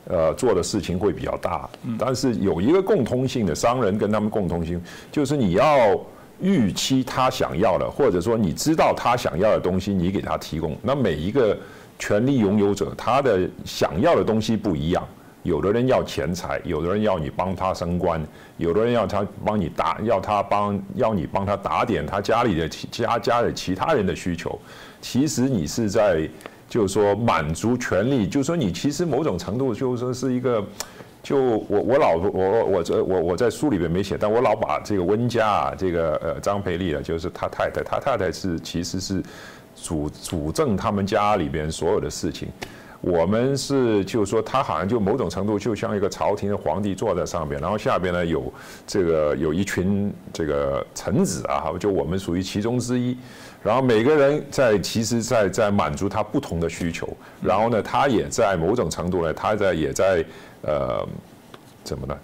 [0.08, 4.80] 呃，做的事情会比较大，但是有一个共通性的商人跟他们共通性，
[5.12, 5.98] 就是你要
[6.40, 10.76] 预期他想要的，或者说你知道他想要的东西，你给他提供。
[10.82, 11.56] 那每一个
[11.98, 15.06] 权力拥有者，他的想要的东西不一样。
[15.42, 18.20] 有的人要钱财，有的人要你帮他升官，
[18.58, 24.58] 有的人要他帮你打，要他帮要你帮他打点他家里的家家的其他人的需求。
[25.00, 26.28] 其实你是在
[26.68, 30.62] 就是说满足权利，就是说你其实某种程度就是说是一个，
[31.22, 39.22] 就我我老我我这我我在书里边没写，但我老把这个温家啊，这个呃张培丽啊，就是他太太，他太太是其实是
[39.74, 42.48] 主主政他们家里边所有的事情。
[43.00, 48.52] 我们是，就是说，他好像就某种程度就像一个朝廷的皇帝坐在上面，然后下边呢有
[48.86, 53.16] 这个有一群这个臣子啊，哈，就我们属于其中之一，
[53.62, 57.08] 然后每个人在其实，在在满足他不同的需求，
[57.42, 60.22] 然后呢，他也在某种程度呢，他在也在
[60.60, 61.08] 呃，
[61.82, 62.14] 怎么呢？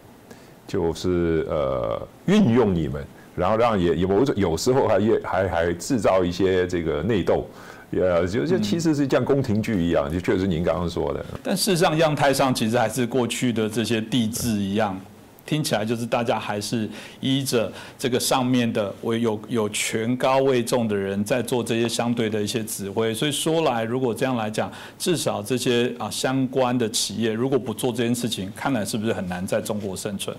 [0.66, 3.03] 就是呃运用你们，
[3.35, 7.47] 然后让也有某种有时候还也还还制造一些这个内斗。
[7.93, 11.24] 呃，就就其实是像宫廷剧一样，就确实您刚刚说的。
[11.43, 15.01] 但事实上，样态上其实还是过去的这些帝制一样，
[15.47, 16.89] 听起来就是大家还是
[17.20, 23.14] 依着这个上面的，我有有权高位重的人在做这些相对的一些指挥。
[23.14, 30.37] 所以说来，如果这样来讲，至少这些啊相关的企业如果不做这件事情，看来是不是很难在中国生存？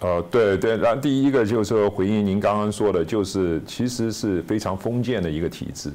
[0.00, 5.92] 呃，对对，然后第一个就是说回应您刚刚说的，就是其实是非常封建的一个体制。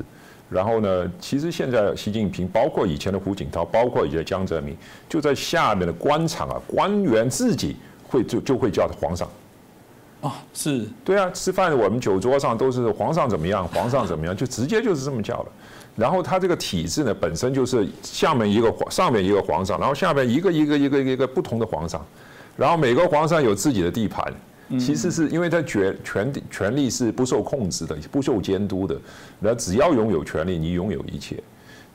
[0.54, 1.12] 然后呢？
[1.20, 4.78] 其实现在习近平，包括以前的胡锦涛，包括以前江泽民，
[5.10, 7.76] 就在下面的官场啊，官员自己
[8.08, 9.28] 会就就会叫皇上。
[10.22, 15.52] 啊，是对啊，吃饭我们酒桌上都是皇上怎么样，皇上怎么样，就直接就是这么叫了。
[15.96, 22.06] 然后他这个体制呢，本身就是下面一个皇，上面一个皇上，然后下面一个一个一个一个不同的皇上，
[22.56, 24.32] 然后每个皇上有自己的地盘。
[24.80, 28.98] 其实是因为他权权权力是不受控制的，不受监督的。
[29.40, 31.42] 那只要拥有权力，你拥有一切。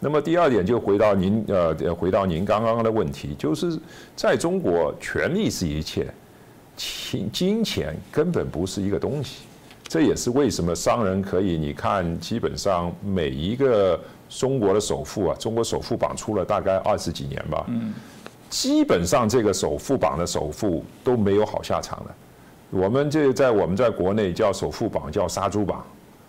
[0.00, 3.76] 那么第二点就回到您呃，回到您刚刚的问题，就是
[4.14, 6.06] 在中国，权力是一切，
[6.76, 9.38] 金金钱根本不是一个东西。
[9.88, 13.98] 这也是为什么商人可以，你看，基本上每一个
[14.28, 17.66] 中国的首富啊，中国首富榜出了大概二十几年吧，
[18.50, 22.14] 基本上这个首富榜的首富都没有好下场的。
[22.70, 25.82] 我们这在我们在国内叫首富榜，叫杀猪榜，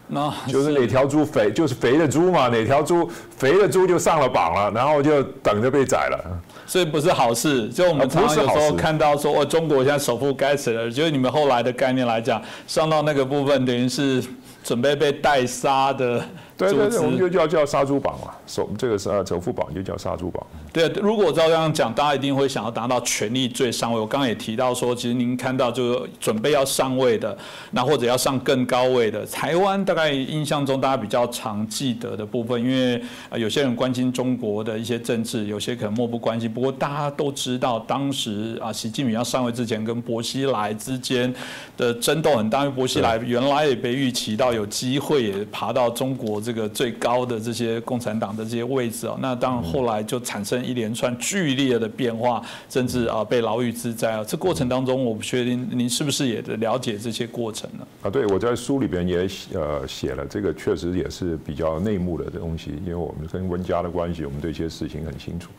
[0.08, 6.42] 那就是哪条猪肥，就是肥的猪嘛，哪条猪肥的猪就上了榜了，然后就等着被宰了。
[6.66, 7.68] 所以不是好事。
[7.70, 10.90] 就我们常常有时候看到说，哦，中国现在首富该死了。
[10.90, 14.24] 就是你们后来的概念来讲，上到那个部分，等于是
[14.64, 16.24] 准备被代杀的
[16.56, 20.46] 对对对，我们就叫叫杀猪榜嘛，首这个是呃首富榜就叫杀猪榜。
[20.72, 24.00] 对，如果照这样讲，大家一定会想要达到权力最上位。
[24.00, 27.36] 我刚刚也提到说，其实您看到就是准备要上位的，
[27.72, 36.52] 那或者要上更高位的，台湾大概印象中大家比较常记得的部分，因为啊有些人关心中国的一些政治，有些可能漠不关心。
[36.52, 41.34] 不过大家都知道，当时啊，习近平要上位之前，跟薄熙来之间
[41.76, 46.40] 的争斗很大，因为薄熙来原来也被预期到有机会也爬到中国。
[46.40, 54.24] 这个最高的这些共产党的这些位置哦，那当然后来就产生一连串剧烈的变化，甚至啊被牢狱之灾啊。
[54.24, 57.88] 这过程当中，我不确定您是不是也了解这些过程呢？
[58.04, 65.50] 啊，对，我在书里边也呃写了，这个确实也是比较内幕的东西，因为我们跟温家的关系，我们对这些事情很清楚。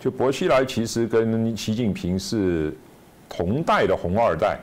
[0.00, 2.72] 就薄熙来其实跟习近平是
[3.28, 4.58] 同代的红二代，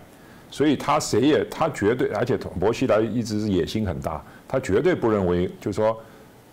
[0.50, 4.24] 所以他谁也他绝对，而且薄熙来一直是野心很大。
[4.48, 6.00] 他绝对不认为，就是说，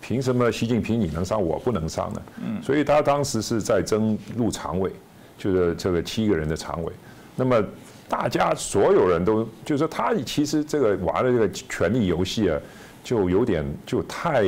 [0.02, 2.22] 凭什么习近平你能上，我不能上呢？
[2.44, 4.90] 嗯，所以他当时是在争入常委，
[5.38, 6.92] 就是这个七个人的常委。
[7.36, 7.64] 那么
[8.08, 12.58] 大家所有人都，就是说他其实这个玩的这个权力游戏啊，
[13.04, 14.42] 就有点就太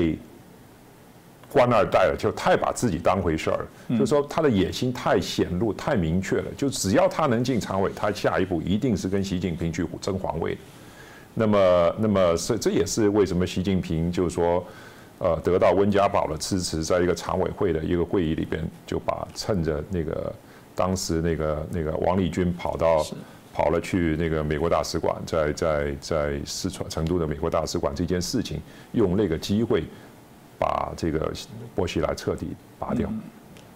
[1.51, 3.67] 官二代了，就太把自己当回事儿。
[3.91, 6.45] 就是说他的野心太显露、太明确了。
[6.57, 10.59] 就只要他能进常委，他下一步一定是跟习近平去争皇位。
[11.33, 14.65] 那么，那么是这也是为什么习近平就是说，
[15.25, 20.31] 呃，得到温家宝的支持，在一个常委会的一个会议里边，就把趁着那个
[20.75, 23.03] 当时那个那个王立军跑到
[23.51, 28.61] 跑了去那个美国大使馆，在在在四川成都的美国大使馆这件事情，
[28.93, 29.85] 用那个机会
[30.59, 31.33] 把这个
[31.75, 32.49] 波西来彻底
[32.79, 33.09] 拔掉。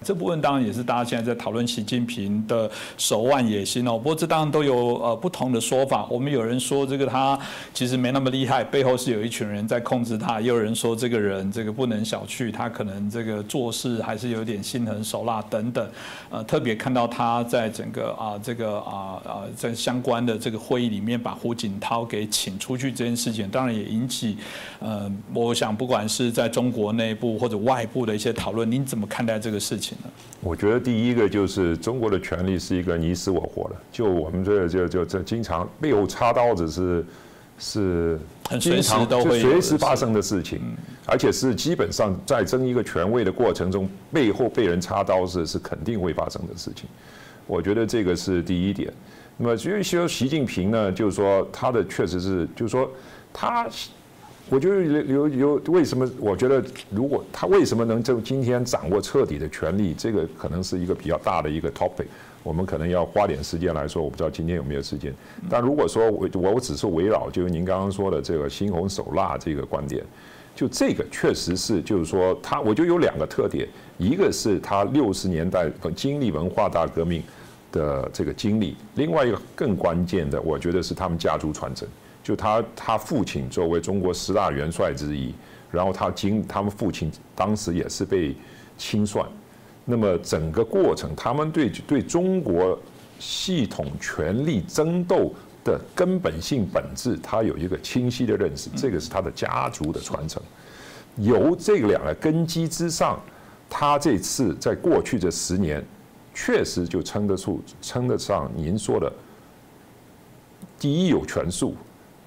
[0.02, 3.92] 这部分当然也是大家现在在讨论习近平的手腕野心哦。
[3.92, 6.06] 不过这当然都有呃不同的说法。
[6.08, 7.38] 我们有人说这个他
[7.74, 15.88] 其实没那么厉害，背后是有一群人在控制他；也有人说这个人这个不能小觑，他可能这个做事还是有点心狠手辣等等。
[16.30, 24.36] 呃，特别看到他在整个啊这个啊啊在相关的这个会议里面把胡锦涛给请出去这件事情，当然也引起
[24.78, 29.87] 呃我想不管是在中国内部或者外部的一些讨论，您怎么看待这个事情？
[30.40, 37.06] 我觉得第一个就是中国的权力是一个你死我活的，就我们这就就这经常背后插刀子是
[37.58, 38.20] 是
[38.60, 40.60] 经常都会随时发生的事情，
[41.06, 46.88] 而且是基本上在争一个权位的过程中，背后被人插刀子是肯定会发生的事情。
[47.46, 48.92] 我觉得这个是第一点。
[49.36, 52.90] 那么至于说习近平呢，就是说他的确实是，就是说
[53.32, 53.68] 他。
[54.50, 56.10] 我觉得有有有为什么？
[56.18, 62.06] 我觉得如果他为什么能就今天掌握彻底的权力，这个可能是一个比较大的一个 topic。
[62.42, 64.02] 我们可能要花点时间来说。
[64.02, 65.12] 我不知道今天有没有时间。
[65.50, 70.02] 但如果说我我只是围绕就是您刚刚说的这个心狠手辣这个观点，
[70.54, 73.68] 就这个确实是就是说他，我就有两个特点，
[73.98, 77.22] 一个是他六十年代经历文化大革命
[77.70, 81.86] 的这个经历，另外一个更关键的，我觉得是他们家族传承。
[82.28, 85.32] 就他他父亲作为中国十大元帅之一，
[85.70, 88.36] 然后他经他们父亲当时也是被
[88.76, 89.26] 清算，
[89.86, 92.78] 那么整个过程，他们对对中国
[93.18, 95.32] 系统权力争斗
[95.64, 100.42] 的根本性本质，他有一个清晰的认识，这个是他的家族的传承。
[101.16, 103.18] 由这两个根基之上，
[103.70, 105.82] 他这次在过去这十年，
[106.34, 109.10] 确实就称得出称得上您说的，
[110.78, 111.74] 第一有权术。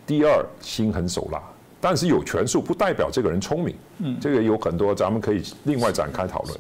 [0.06, 1.42] 第二，心狠手辣，
[1.80, 6.60] 但是有权术不代表这个人聪明，嗯，这个有很多咱们可以另外展开讨论。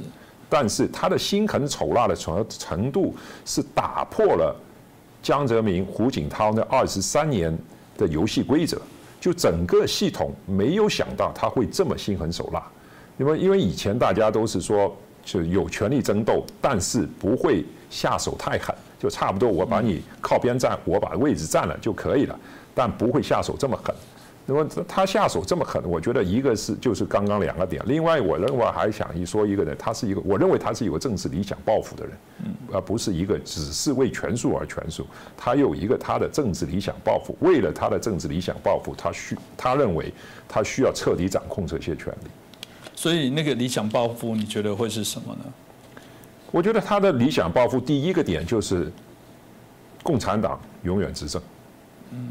[0.49, 3.15] 但是他的心狠手辣的程程度
[3.45, 4.55] 是打破了
[5.23, 7.57] 江泽民、胡锦涛那二十三年
[7.97, 8.81] 的游戏规则，
[9.19, 12.61] 就整个系统没有想到他会这么心狠手辣。
[13.17, 22.35] 因为因为以前大家都是说就有权力争斗，但是不会下手太狠，就差不多我把你靠边站，我把位置占了就可以了。
[22.73, 23.93] 但不会下手这么狠，
[24.45, 32.13] 那么他下手这么狠，我觉得一个是就是刚刚两个点，另外我认为还想一说一个人，他是一个我认为他是有政治理想抱负的人，
[32.71, 40.13] 而不是一个只是为权术而权术，他有一个他的政治理想抱负，为了他的政治理想抱负，他需他认为
[40.47, 42.29] 他需要彻底掌控这些权利。
[42.95, 45.43] 所以那个理想抱负，你觉得会是什么呢？
[46.51, 48.91] 我觉得他的理想抱负第一个点就是
[50.03, 51.41] 共产党永远执政。
[52.11, 52.29] 嗯。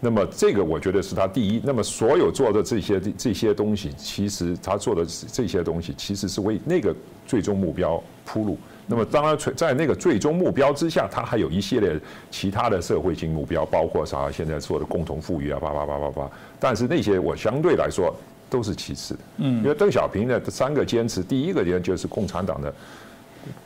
[0.00, 1.60] 那么这个我觉得是他第一。
[1.64, 6.94] 那么所有做的这些这些东西，其实他做的这些东西，其实是为那个
[7.26, 8.56] 最终目标铺路。
[8.86, 12.00] 那么当然，在那个最终目标之下，他还有一系列
[12.30, 16.30] 其他的社会性目标，包括啥现在说的共同富裕啊，叭叭叭叭叭。
[16.60, 18.14] 但是那些我相对来说，
[18.48, 19.20] 都是其次的。
[19.38, 22.72] 嗯，因为邓小平的三个坚持，第一个坚就是共产党的。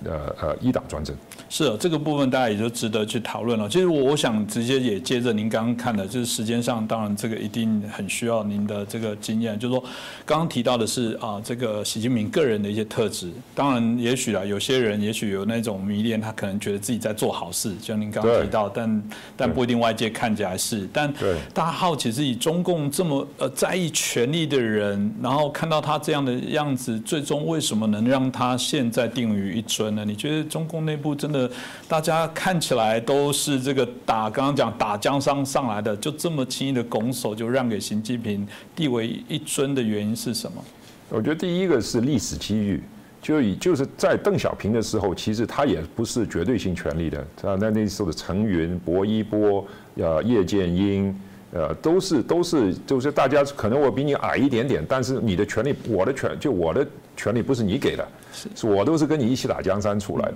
[0.04, 1.14] 呃呃，一党专政
[1.48, 3.68] 是这个部分，大家也就值得去讨论了。
[3.68, 9.58] 其实我我想直接也接着您刚刚看的，就是时间上，当然这个一定很需要您的这个经验。
[9.58, 9.84] 就是说，
[10.24, 13.30] 刚刚提到的是啊，这个习近平个人的一些特质。
[13.54, 19.02] 当然，也许啊，有些人也许有那种迷恋，他可能觉得自己在做好事，就像您刚刚提到，但
[19.36, 20.88] 但不一定外界看起来是。
[20.92, 21.12] 但
[21.52, 30.04] 大家好奇是以中共这么呃在意权力的人，然后看到他这样的样子，最终为什么能让他现在定于尊呢？
[30.04, 31.50] 你觉得中共内部真的
[31.88, 40.62] 大家看起来都是这个打刚刚讲打江山上来的，就这么轻易的拱手就让给习近平地位一尊的原因是什么？
[41.08, 42.82] 我觉得第一个是历史机遇，
[43.20, 47.56] 就以就是在邓小平的时候，其实他也不是绝对性权力的啊。
[47.60, 51.14] 那那时候的陈云、薄一波、呃叶剑英，
[51.52, 56.86] 呃都是都是就是大家可能我比你矮一点点，但是你的权利，我的权就我的
[57.16, 58.08] 权利不是你给的。
[58.32, 58.66] 是。
[58.66, 60.34] 我都是跟你一起打江山出来的，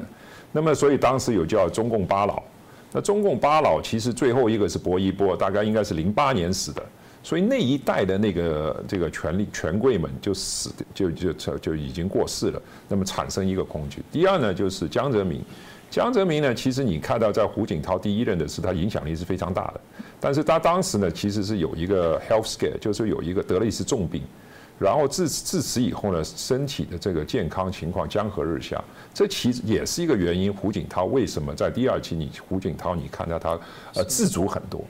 [0.52, 2.42] 那么所以当时有叫中共八老，
[2.92, 6.82] 那中共八老其实最后一个是薄一波，大概应该是零八年死的，
[7.22, 14.02] 所以那一代的那个这个权力权贵们就死就就就就已经过世了，那么产生一个恐惧。
[14.12, 15.40] 第二呢就是江泽民，
[15.90, 19.80] 江泽民呢其实你看到在胡锦涛第一任的时候，他影响力是非常大的，
[20.20, 24.22] 但是他当时呢其实是有一个 health scare，就是有一个得了一次重病。
[24.78, 28.82] 然后自自此以后呢，身体的这个健康情况江河日下，
[29.14, 30.52] 这其实也是一个原因。
[30.52, 33.58] 胡锦涛为什么在第二期你胡锦涛你看到他
[33.94, 34.84] 呃自主很多？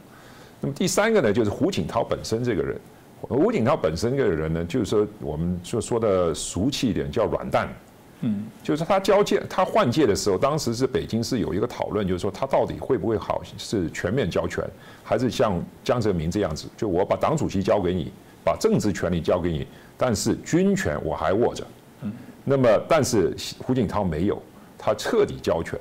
[0.60, 2.80] 那么第三个呢，就是胡锦涛本身这个人，
[3.20, 7.72] 胡锦涛本身这个人呢，就是说我们就说的俗气一点叫软蛋，
[8.20, 14.64] 嗯，就是他交界他换届的时候，当时是北京是有一个讨论，就是说他到底会不会好是全面交权，
[15.02, 18.12] 还是像江泽民这样子，就我把党主席交给你。
[18.46, 19.66] 把政治权利交给你，
[19.98, 21.66] 但是军权我还握着。
[22.02, 22.12] 嗯，
[22.44, 24.40] 那么但是胡锦涛没有，
[24.78, 25.76] 他彻底交权。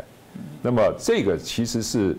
[0.63, 2.17] 那么这个其实是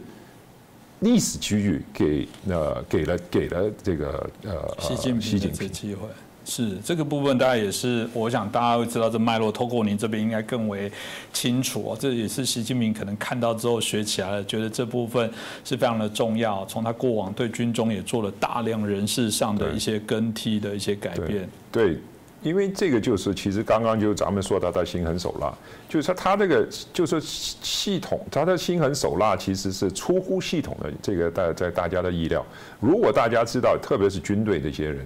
[1.00, 6.06] 历史机遇给呃给了给了这个呃习近平的机会。
[6.46, 9.50] 是这个部分，大家也是，我想大家会知道这脉络。
[9.50, 10.90] 透过您这边应该更为
[11.32, 11.96] 清楚哦。
[11.98, 15.28] 这也是习近平可能看到之后学起来了，觉得这部分
[15.64, 16.64] 是非常的重要。
[16.66, 21.48] 从他过往对军中也做了大量人事上的一些更替的一些改变。
[21.72, 21.98] 对，
[22.42, 25.52] 因为这个就是其实刚刚就咱们说到他心狠手辣，
[25.88, 32.46] 就是说他这个就是系统，他的心狠手辣其实是出乎系统的这个在在大家的意料。
[32.78, 35.04] 如果大家知道，特别是军队这些人。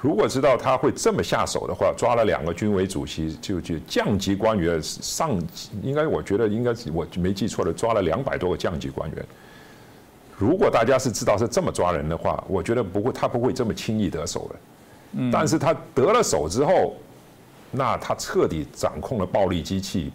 [0.00, 5.38] 如果知道他会这么下手的话，抓了两个军委主席，就就降级官员上，
[5.82, 9.24] 应该我觉得应该是我没记错的，抓了两百多个降级官员。
[10.38, 14.60] 如果大家是知道是这么抓人的话，我觉得不会，他不会这么轻易得手的。
[15.12, 16.96] 嗯，但是他得了手之后，
[17.70, 20.10] 那他彻底掌控了暴力机器。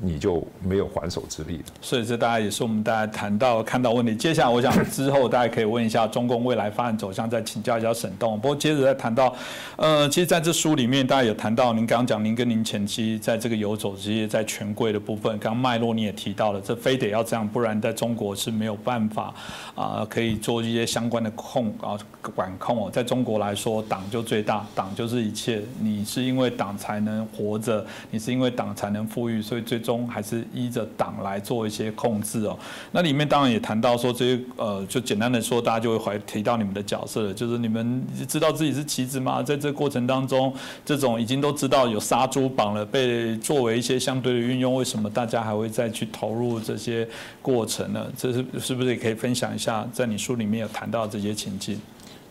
[0.00, 1.64] 你就没有还手之力了。
[1.80, 4.14] 所以这大家也是我们大家谈到看到问题。
[4.14, 8.38] 接下来我想之后大家可以问一下中共未来发展走向，再请教一下沈栋。
[8.40, 9.34] 不过接着再谈到，
[9.76, 19.34] 呃，其实在这书里面大家有谈到，您刚刚讲您跟您前妻在这个游走这些在权贵的部分，刚脉络你也提到了，这非得要这样，不然在中国是没有办法
[19.74, 21.98] 啊，可以做一些相关的控啊
[22.34, 22.90] 管控哦。
[22.92, 32.58] 在中国来说，党就最大，党就是一切，你是因为党才能活着，你是因为党才能富裕，所以最中还是依着党来做一些控制哦。
[32.90, 39.42] 那里面当然也谈到说，这些呃，就简单的说，大家就会怀提到你们的角色了，就是你们知道自己是棋子吗？
[39.42, 40.52] 在这过程当中，
[40.84, 47.06] 这种已经都知道有杀猪绑了，被作为一些相对的运用，为什么大家还会再去投入这些
[47.42, 48.06] 过程呢？
[48.16, 51.78] 这是是不是也可以分享一下，在你书里面有谈到这些情境？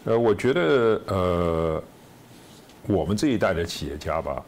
[0.06, 1.84] 呃，我觉得呃，
[2.88, 4.44] 我们这一代的企业家吧。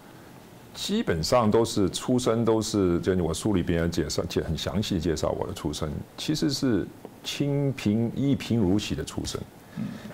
[0.76, 6.86] 基本上都是出身都是，就我书里边介绍，介很详细介绍我的出身，其实是
[7.23, 9.39] 清贫一贫如洗的出身。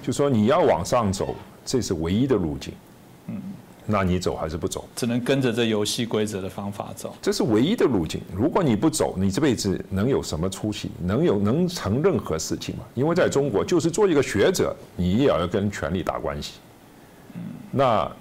[0.03, 1.36] 就说你要往上走，
[1.66, 2.74] 这是唯一的路径。
[3.28, 3.41] 嗯，
[3.88, 4.88] 那你走还是不走？
[4.95, 7.16] 只能跟着这游戏规则的方法走。
[7.22, 8.22] 这是唯一的路径。
[8.32, 10.91] 如果你不走，你这辈子能有什么出息？
[11.03, 12.84] 能有能成任何事情吗？
[12.93, 16.53] 因为在中国，就是做一个学者，你也要跟权力打关系。
[17.34, 17.41] 嗯，
[17.72, 18.12] 那。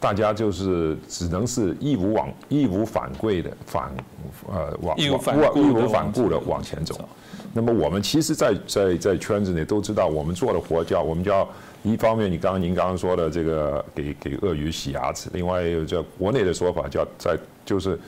[0.00, 3.94] 大家就是只能是义无往义无反顾的反
[4.48, 6.98] 呃往义无反顾的往前走。
[7.52, 11.46] 那么我们其实，在在在圈子内都知道，我们做的活叫我们叫
[11.82, 17.98] 一方面，你刚刚您刚刚说的这个给给鳄鱼洗牙齿，另外有叫国内的说法叫在就是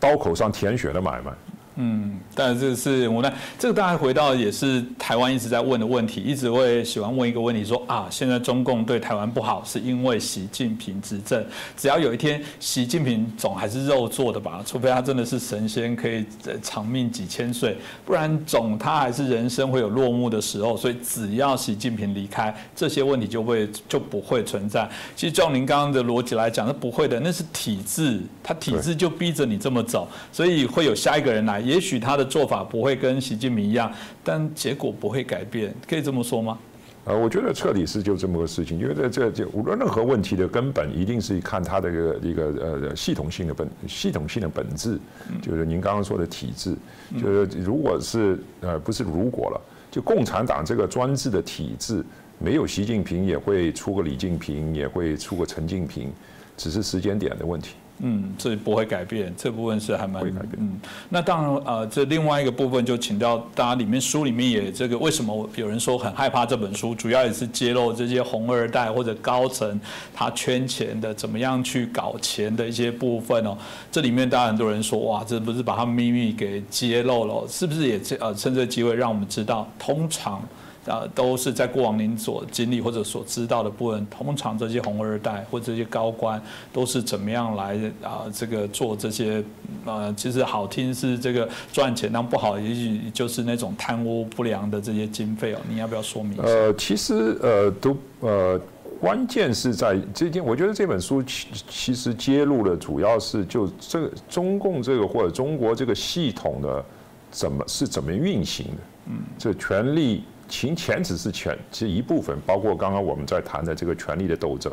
[0.00, 1.32] 刀口上舔血的买卖。
[1.76, 3.34] 嗯，但这是无奈。
[3.58, 11.44] 这个大家回到也是台湾一直在问的问题，一直会喜欢问一个问题，说啊，现在中共对台湾不好，是因为习近平执政。
[11.76, 16.24] 只要有一天习近平总还是肉做的吧，除非他真的是神仙，可以
[16.62, 20.76] 长命几千岁，不然总他还是人生会有落幕的时候。
[20.76, 24.88] 所以只要习近平离开，这些问题就会就不会存在。
[25.16, 31.63] 其实照您刚刚的逻辑来讲，是不会的，那是体制，他体制就逼着你这么走，所以会有下一个人来。
[31.64, 33.90] 也许他的做法不会跟习近平一样，
[34.22, 36.58] 但结果不会改变，可以这么说吗？
[37.06, 42.44] 呃，我觉得彻底是就这么个事情，因为在这就无论任何问题的根本，一定是看它的一个一个
[42.88, 44.98] 呃系统性的本系统性的本质，
[45.42, 46.74] 就是您刚刚说的体制，
[47.20, 49.60] 就是如果是呃不是如果了，
[49.90, 52.02] 就共产党这个专制的体制，
[52.38, 56.10] 没有习近平也会出个李近平，也会出个陈近平，
[56.56, 57.74] 只是时间点的问题。
[57.98, 60.80] 嗯，这不会改变，这部分是还蛮会改变嗯。
[61.08, 66.94] 那当然，呃，这另外一个部分就请教大家，里面书里面也这个，为什么有人说很害怕这本书？
[66.94, 69.80] 主要也是揭露这些红二代或者高层
[70.12, 73.56] 他圈钱的，怎么样去搞钱的一些部分哦。
[73.92, 77.46] 这里面当然很多人说，哇，这不是把他秘密给揭露了？
[77.48, 80.42] 是不是也这呃趁这个机会让我们知道，通常？
[80.86, 84.06] 啊，都是在过往您所经历或者所知道的部分。
[84.10, 86.40] 通常这些红二代或这些高官
[86.72, 88.24] 都是怎么样来啊？
[88.32, 89.42] 这个做这些
[89.86, 95.58] 呃，其实好听是这个赚钱，但不好也许就是那种贪污不良的这些经费哦。
[95.68, 96.38] 你要不要说明？
[96.42, 98.60] 呃，其实呃都呃，
[99.00, 106.84] 关键是在这件，我觉得这本书其其实揭露的主要是就这个中共这个或者中国这个系统的
[107.30, 108.82] 怎么是怎么运行的？
[109.06, 110.24] 嗯，这权力。
[110.48, 114.72] 钱钱只是钱，其实一部分，包括刚刚我们在谈的这个权力的斗争。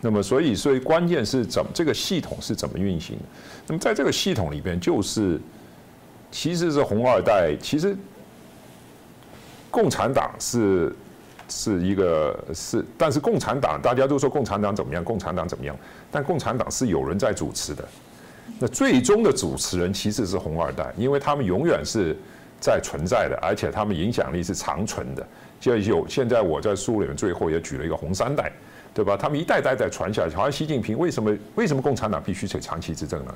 [0.00, 3.18] 那么，所以，所以关键是怎么这个系统是怎么运行？
[3.66, 5.38] 那么，在这个系统里边，就是
[6.30, 7.96] 其实是红二代，其实
[9.70, 10.94] 共产党是
[11.48, 15.76] 是一个是，但是共产党大家都说共产党怎么样，共产党怎么样？
[16.10, 17.86] 但共产党是有人在主持的，
[18.58, 22.16] 那最终的主持人其实是红二代，因为他们永远是。
[22.60, 25.26] 在存在的，而且他们影响力是长存的。
[25.58, 28.52] 就有现在我在书里面最后也举了一个红三代，
[28.94, 29.16] 对吧？
[29.16, 30.30] 他们一代代代传下来。
[30.30, 33.34] 好像习近平为什么为什么共产党必须得长期执政呢？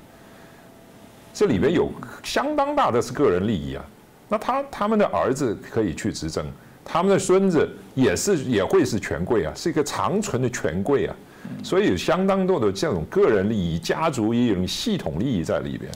[1.33, 1.91] 这里边有
[2.23, 3.85] 相当大的是个人利益啊。
[4.29, 6.47] 那他他们的儿子可以去执政，
[6.85, 11.15] 他们的孙子也是也会是权贵啊，是一个长存的权贵啊。
[11.63, 15.93] 所以有相当多的这种个人利益、家族也有系统利益在里边。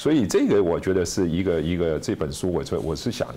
[0.00, 3.28] 所以这个我觉得是一个一个这本书，我这我是想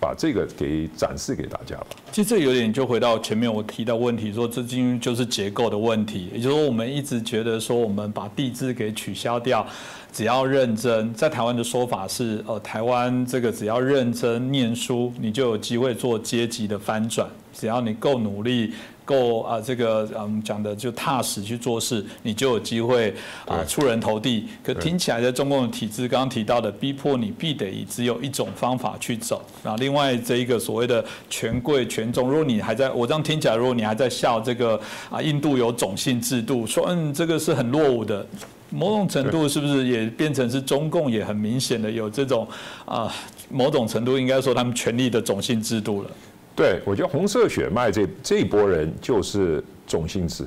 [0.00, 1.88] 把这个给展示给大家吧。
[2.10, 9.66] 其实这有点就回到前面我提到问题，说这因就是结构的问题，也就是说我们一直觉得说我们把地质给取消掉，
[10.10, 18.72] 只要认真，在台湾的说法是，呃，台湾这个只要认真念书，你就有机会做阶级的翻转，只要你够努力。
[19.06, 23.14] 够啊，这个嗯讲的就踏实去做事，你就有机会
[23.46, 24.46] 啊出人头地。
[24.62, 29.40] 可听起来在中共的体制，刚刚提到的逼迫你必得以只有一种方法去走。
[29.62, 34.78] 然后另外这一个所谓的权贵权重，如果你还在我这样听起来，如果你还在笑这个
[35.08, 38.26] 啊印度有种姓制度，说嗯这个是很落伍的，
[38.70, 42.46] 某种程度是不是也变成是中共也很明显的有这种
[42.84, 43.14] 啊
[43.48, 46.10] 某种程度应该说他们权力的种姓制度了。
[46.56, 50.42] 对，我觉得红色血脉这这一波人就是种姓制，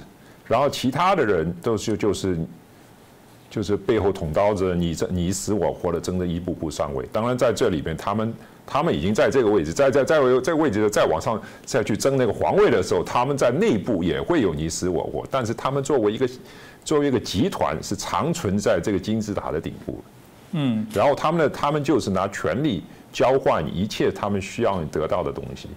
[0.47, 2.36] 然后其他的人都是就是
[3.47, 7.05] 就是背后捅刀子，你这你死我活的争的一步步上位。
[7.12, 8.34] 当然在这里边，他们
[8.66, 15.24] 他们已经在这个位置，在在在这个位置再往上再去争那个皇位的时候，他们在内部也会有你死我活。
[15.30, 16.28] 但是他们作为一个
[16.84, 20.03] 作为一个集团，是长存在这个金字塔的顶部。
[20.53, 22.84] 嗯，然后他们呢他们就是拿权力
[23.14, 25.70] 交换一切他们需要得到的东西。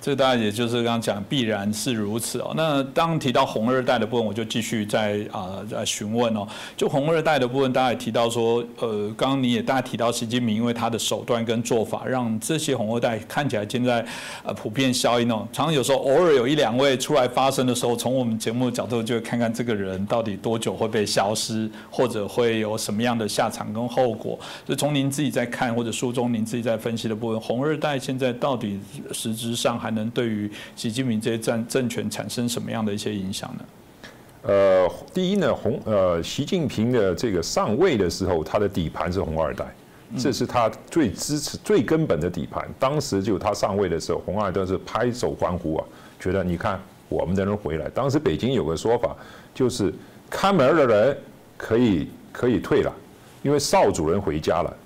[0.00, 2.52] 这大概也就是刚刚讲，必然是如此哦。
[2.56, 6.46] 那当提到红二代的部分，我就继续在啊在询问哦。
[6.76, 14.06] 就红二代的部分，大家也提到说，呃，刚刚你也大家提到习近平，因为他的手段跟做法，让这些红二代看起来现在
[14.44, 15.46] 呃普遍效应哦。
[15.52, 24.38] 常常有时候偶尔有一两位出来发声的时候，从我们节目的角度，就会看看这个人到底多久会被消失，或者会有什么样的下场跟后果。
[24.64, 28.78] 就从您自己在看或者书中您自己在分析的部分，红二代现在到底
[29.12, 29.87] 实质上还。
[29.88, 33.64] 还能对于习近平这些政政权产生什么样的一些影响呢？
[34.42, 39.64] 呃，第一呢，红呃，习近平的这个上位的时候，他的底盘是红二代，
[40.18, 42.68] 这是他最支持、最根本的底盘。
[42.78, 45.84] 当时就他上位的时候，红二代是拍手欢呼啊，
[46.20, 46.78] 觉得你看
[47.08, 47.88] 我们的人回来。
[47.88, 49.16] 当时北京有个说法，
[49.54, 49.90] 就是
[50.28, 51.16] 看门的人
[51.56, 52.94] 可以可以退了。
[53.40, 54.76] 因为少主任回家了。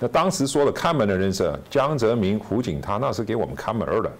[0.00, 4.12] 那当时说的看门的人是江泽民、胡锦涛，那是给我们看门的。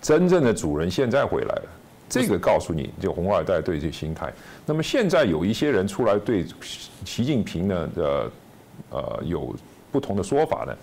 [0.00, 1.68] 真正的主人现在回来了，
[2.08, 4.32] 这个告诉你就红二代对这心态。
[4.64, 6.46] 那么现在有一些人出来对
[7.04, 8.30] 习近平呢呃
[8.90, 9.54] 呃有
[9.90, 10.76] 不同的说法呢，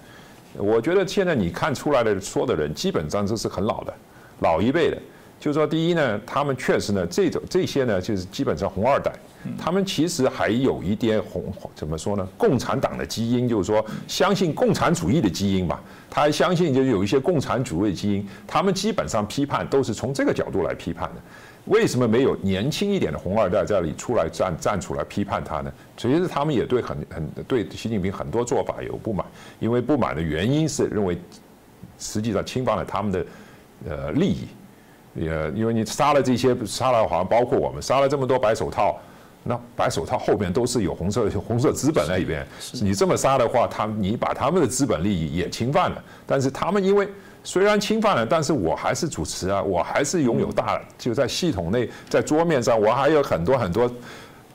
[0.57, 3.93] 我觉得现在你看出来的说的人基本上都是很老的，
[4.39, 4.97] 老一辈的。
[5.45, 9.13] 就是说，第一呢，他们确实呢，这种这些呢，就是基本上红二代，
[9.59, 12.27] 他们其实还有一点红，怎么说呢？
[12.35, 15.79] 共产党的基因，就是说相信共产主义的基因吧。
[16.09, 21.21] 他还相信就是有一些共产主义的基因，他们基本上批判都是从这个角度来批判的。
[21.65, 25.71] 为什么没有年轻一点的红二代在这里出来站站出来批判他呢？
[25.95, 29.23] 其实他们也对很很对习近平很多做法有不满，
[29.59, 31.15] 因为不满的原因是认为
[31.99, 33.25] 实际上侵犯了他们的
[33.87, 34.47] 呃利益。
[35.15, 38.99] 也因为你杀了这些，杀了好像包括我们杀了这么多白手套，
[39.43, 42.45] 那白手套后边都是有红色红色资本在里边。
[42.73, 46.03] 你这么杀的话，他你把他们的资本利益也侵犯了。
[46.27, 47.07] 但是他们因为
[47.43, 53.89] 虽然侵犯了，但是我还是主持啊，我还是拥有大就在系统内在桌面上，我还有很多很多。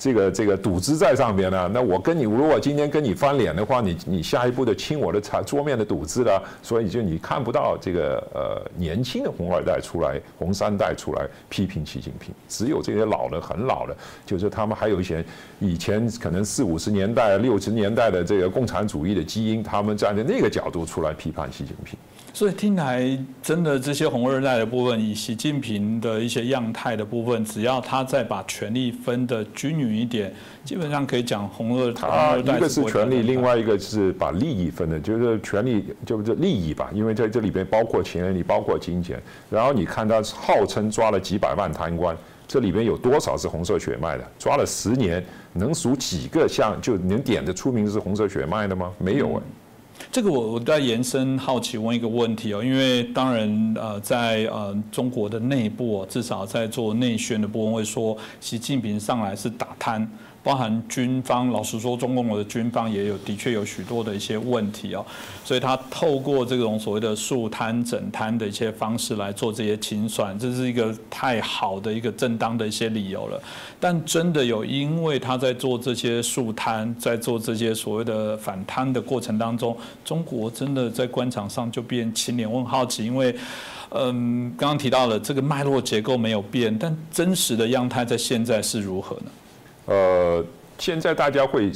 [0.01, 13.94] 这个这个赌资在上边呢，那我跟你如果今天跟你翻脸的话，你你下一步的清我的茶桌面的赌资了，所以就你看不到这个呃年轻的红二代出来，红三代出来批评习近平，只有这些老的很老的，
[14.24, 15.22] 就是他们还有一些
[15.59, 21.98] 以前可能四五十年代、六十年代的这个共产主义的基因，他们站在那个角度出来批判习近平。
[22.33, 30.33] 所以听来，真的这些红二代的部分，以习近平的一些样态的部分，只要他再把权力分的均匀一点，
[30.64, 39.20] 基本上可以讲红二他一个是权力，另外一个是把利益分的，就是权力就是利益吧，因为在这里边包括钱，你包括金钱。
[39.51, 42.16] 然后你看他号称抓了几百万贪官，
[42.47, 44.24] 这里边有多少是红色血脉的？
[44.39, 45.22] 抓了十年，
[45.53, 48.93] 能数几个像就能点得出名是红色血脉的吗？
[48.99, 49.43] 没有啊。
[50.11, 60.09] 这个我我在延伸好奇问一个问题哦，因为当然呃在呃中国的内部，至少在做内宣的部分会说，习近平上来是打贪。
[60.43, 65.05] 包含军方，老实说，中共的军方也有的确有许多的一些问题哦，
[65.45, 73.43] 所以他透过这种所谓的肃贪整贪的一些方式来做这些清算，这是一个太好的一个正当的一些理由了。
[73.78, 82.51] 但真的有因为他在做这些肃贪，在做这些所谓的反贪的过程当中，中国真的在官场上就变青年？
[82.51, 83.34] 我很好奇，因为
[83.91, 89.30] 嗯，刚刚提到了这个脉络结构没有变，但真实的样态在现在是如何呢？
[89.91, 90.45] 呃，
[90.78, 91.68] 现在大家会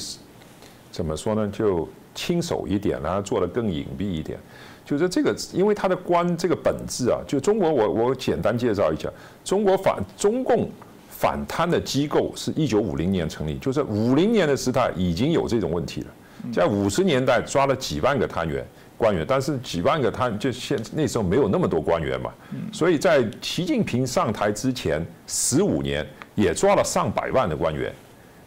[0.92, 1.48] 怎么说呢？
[1.48, 4.38] 就轻手一点，然后做的更隐蔽一点。
[4.84, 9.10] 就是这个，因为它的官这个本质啊，就中国，我我简单介绍一下，
[9.44, 10.70] 中国反中共
[11.08, 16.06] 反贪的机构是一九五零年成立，就是五零年的时代已经有这种问题了，
[16.52, 18.64] 在五十年代抓了几万个贪员
[18.96, 22.32] 官员，但是几万个贪就现那时候没有那么多官员嘛，
[22.72, 26.06] 所以在习近平上台之前十五年
[26.36, 27.92] 也抓了上百万的官员。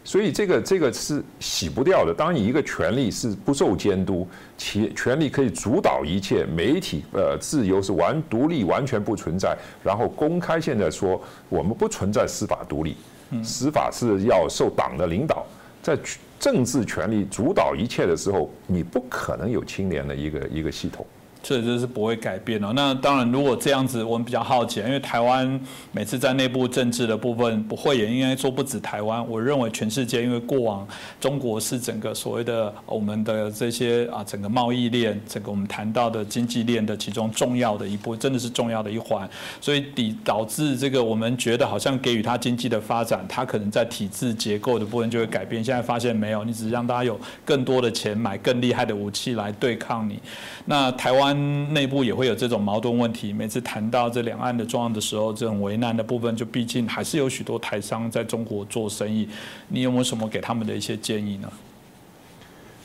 [0.08, 2.14] 所以这个这个是洗不掉的。
[2.14, 9.54] 当你一个权力是不受监督，其权力可以主导一切，媒体呃自由是完独立完全不存在，
[9.84, 12.96] 然后公开现在说我们不存在司法独立，
[13.44, 15.44] 司法是要受党的领导，
[15.82, 15.94] 在
[16.40, 21.06] 政治权力主导一切的时候，你不可能有清廉的一个一个系统。
[21.42, 22.72] 这这是不会改变的。
[22.72, 25.60] 那当然，如果这样子，我们比较好奇，因为台湾
[25.92, 29.26] 每次在内部政治的部分不会，也应该说不止台湾。
[29.28, 30.86] 我认为全世界，因为过往
[31.20, 39.28] 中国是整个所谓的我们的这些啊，整个贸易链，整个我们谈到的经济链的其中重要的一步，真的是重要的一环。
[39.60, 39.84] 所以
[40.24, 45.62] 导导致这个我们觉得好像给予它经济的发展，它可能在体制结构的部分就会改变。
[45.64, 50.18] 现在发现没有，你只是让大家有更多的钱买更厉害的武器来对抗你。
[50.66, 51.27] 那台湾。
[51.34, 53.32] 内部也会有这种矛盾问题。
[53.32, 59.28] 每次谈到这两岸的状况的时候，这种为难的部分，就毕竟还是有许多台商在中国做生意。
[59.68, 61.52] 你有没有什么给他们的一些建议呢？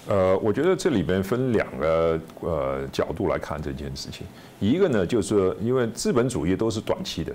[0.07, 4.27] 呃，我觉得这里边分两个呃角度来看这件事情。
[4.59, 7.34] 一个呢，就是因为资本主义都是短期的，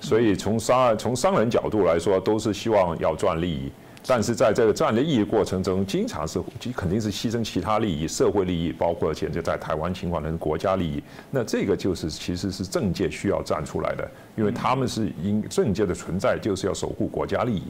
[0.00, 3.70] 所以从商从商人角度来说，都是希望要赚利益。
[4.08, 6.40] 但是在这个战略意义过程中，经常是
[6.74, 11.02] 肯定是牺牲其他利益、社会利益，包括现在在台湾情况的国家利益。
[11.30, 17.64] 那这个就是其实是政界需要站出来的，因为他们是因政界的存在就是要守护国家利益，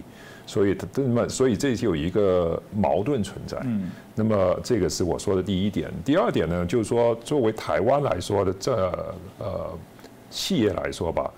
[0.47, 3.59] 所以那么所以这就有一个矛盾存在。
[3.65, 5.91] 嗯，那么这个是我说的第一点。
[6.05, 8.75] 第二点呢，就是说作为台湾来说的这
[9.41, 9.77] 呃
[10.31, 11.29] 企业来说吧。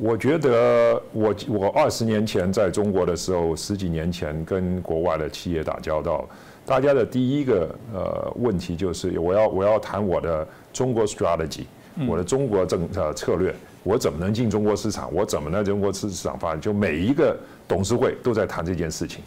[0.00, 6.28] 我觉得我我二十年前在中国的时候，十几年前跟国外的企业打交道，
[6.66, 11.64] 大家的第一个呃问题就是我要我要谈我的中国 strategy，
[12.08, 13.54] 我的中国政呃策略，
[13.84, 17.36] 我怎么能进中国市场，我怎么能中国市场发展，就每一个
[17.68, 19.22] 董事会都在谈这件事情。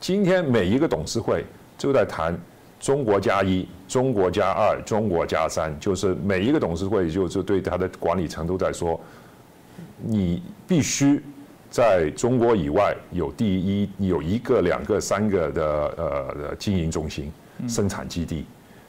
[0.00, 1.44] 今天每一个董事会
[1.78, 2.36] 都在谈
[2.80, 9.00] 中国加一、中国加二、中国加三，就是每一个董事会就是对他的管理层都在说。
[10.02, 11.22] 你必须
[11.70, 15.64] 在中国以外有第一有一个、两个、三个的
[15.96, 17.32] 呃经营中心、
[17.68, 18.44] 生产基地。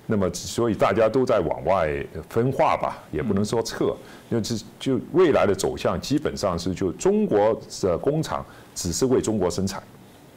[0.07, 3.85] 那么，所以大家都在往外分化吧，也不能说撤，
[4.29, 8.45] 因为这就未来的走向基本上是就中国的工厂
[8.75, 9.81] 只是为中国生产。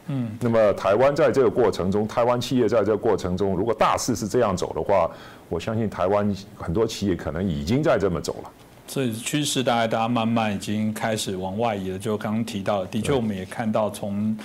[0.07, 0.31] 嗯。
[0.39, 5.07] 那么，台湾在这个过程中，台湾企业在这个过程中，如果大势是这样走的话，
[5.49, 8.51] 我相信台湾很多企业可能已经在这么走了。
[8.89, 14.37] 所以趋势大概大家慢慢已经开始往外移了，就刚刚提到，的确我们也看到从。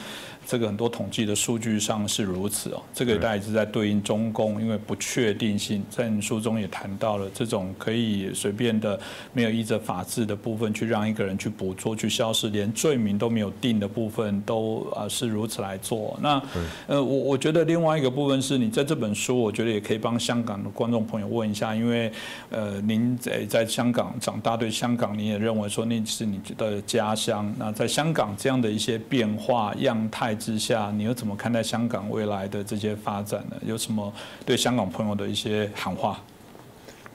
[0.46, 8.98] 这个很多统计的数据上是如此哦，这个大概是在对应中共，因为不确定性，在书中也谈到了这种可以随便的
[9.32, 16.18] 没有依着法治的部分去让一个人去捕捉、去消失，连罪名都没有定的部分都啊是如此来做。
[16.22, 16.42] 那
[16.86, 22.12] 呃，我我觉得另外一个部分是你在这本书，我觉得也可以帮香港的观众朋友问一下，因为
[22.50, 27.50] 呃，您在在香港长大，对香港你也认为说那是你的家乡。
[27.58, 30.33] 那在香港这样的一些变化样态。
[30.34, 33.56] 之下，你又怎么看待香港未来的这些发展呢？
[33.64, 34.12] 有什么
[34.44, 36.20] 对香港朋友的一些喊话？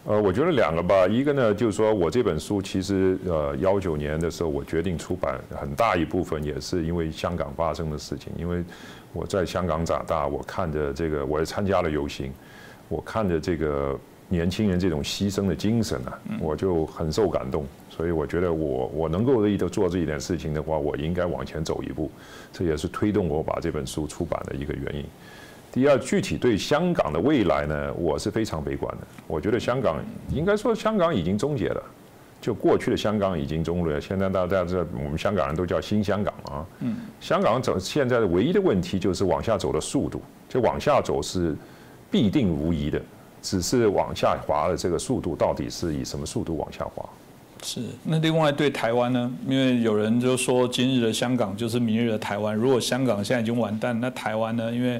[0.05, 8.63] 呃，我觉得两个吧，一个呢，就是说我这本书其实呃幺九年的时候我决定出版，很大一部分也是因为香港发生的事情，因为
[9.11, 12.31] 我在香港长大，我看着这个，我也参加了游行，
[12.87, 17.65] 我看着这个年轻人这种牺牲的精神啊，我就很受感动。
[17.89, 22.09] 所以我觉得我我能够的做这一点事情的话，我应该往前走一步，
[22.53, 25.03] 这也是推动我把这本书出版的一个原因。
[25.71, 29.07] 第二，具体对香港的未来呢，我是非常悲观的。
[29.27, 31.83] 我觉得香港应该说香港已经终结了，
[32.39, 33.99] 就过去的香港已经终了。
[33.99, 36.65] 现在大家知道，我们香港人都叫新香港啊。
[36.79, 36.95] 嗯。
[37.19, 41.53] 香港走现在的唯一的问题就是往下走的速度，就往下走是
[42.09, 43.01] 必定无疑的，
[43.41, 47.07] 只是往下滑的这个速度到底是以什么速度往下滑？
[47.61, 49.29] 是，那另外对台湾呢？
[49.47, 52.55] 因为有人就说今日的香港就是明日的台湾。
[52.55, 54.71] 如果香港现在已经完蛋，那台湾呢？
[54.71, 54.99] 因为，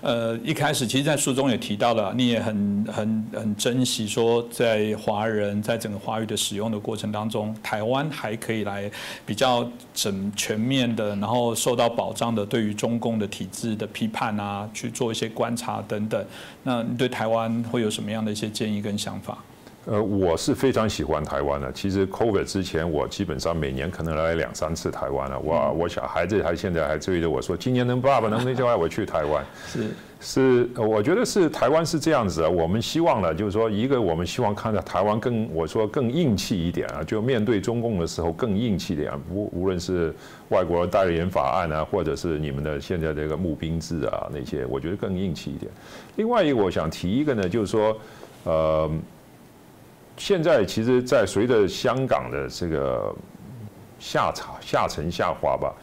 [0.00, 8.90] 呃，一开始其实，在书中也提到了，你也很很很珍惜说，在华人在整个华语的使用的过程当中，台湾还可以来
[9.24, 9.64] 比较
[9.94, 16.22] 整全面的，然后受到保障的，对于中共的体制的批判啊，去做一些观察等等。
[16.64, 19.38] 那你对台湾会有什么样的一些建议跟想法？
[19.86, 21.72] 呃，我是非常喜欢台湾的。
[21.72, 25.38] 其实 COVID 之前，我基本上每年可能来两三次台湾了。
[25.40, 29.42] 哇，我小孩子还现在还追着我说，今年能爸爸能不能叫我去台湾？
[29.66, 29.88] 是
[30.20, 32.48] 是，我觉得是台湾是这样子啊。
[32.48, 39.10] 我们希望呢，就是说，一个我们希望看到台湾更，我说更硬气一点啊，就面对中共的时候更硬气点。
[39.32, 40.14] 无无论是
[40.50, 45.72] 外国代理人法案啊，或者是你们的现在这个募兵制啊那些，我觉得更硬气一点。
[46.16, 47.96] 另外一个我想提一个呢，就是说，
[48.44, 48.90] 呃。
[50.20, 53.10] 现在其实，在随着香港的这个
[53.98, 55.74] 下场下沉下滑吧，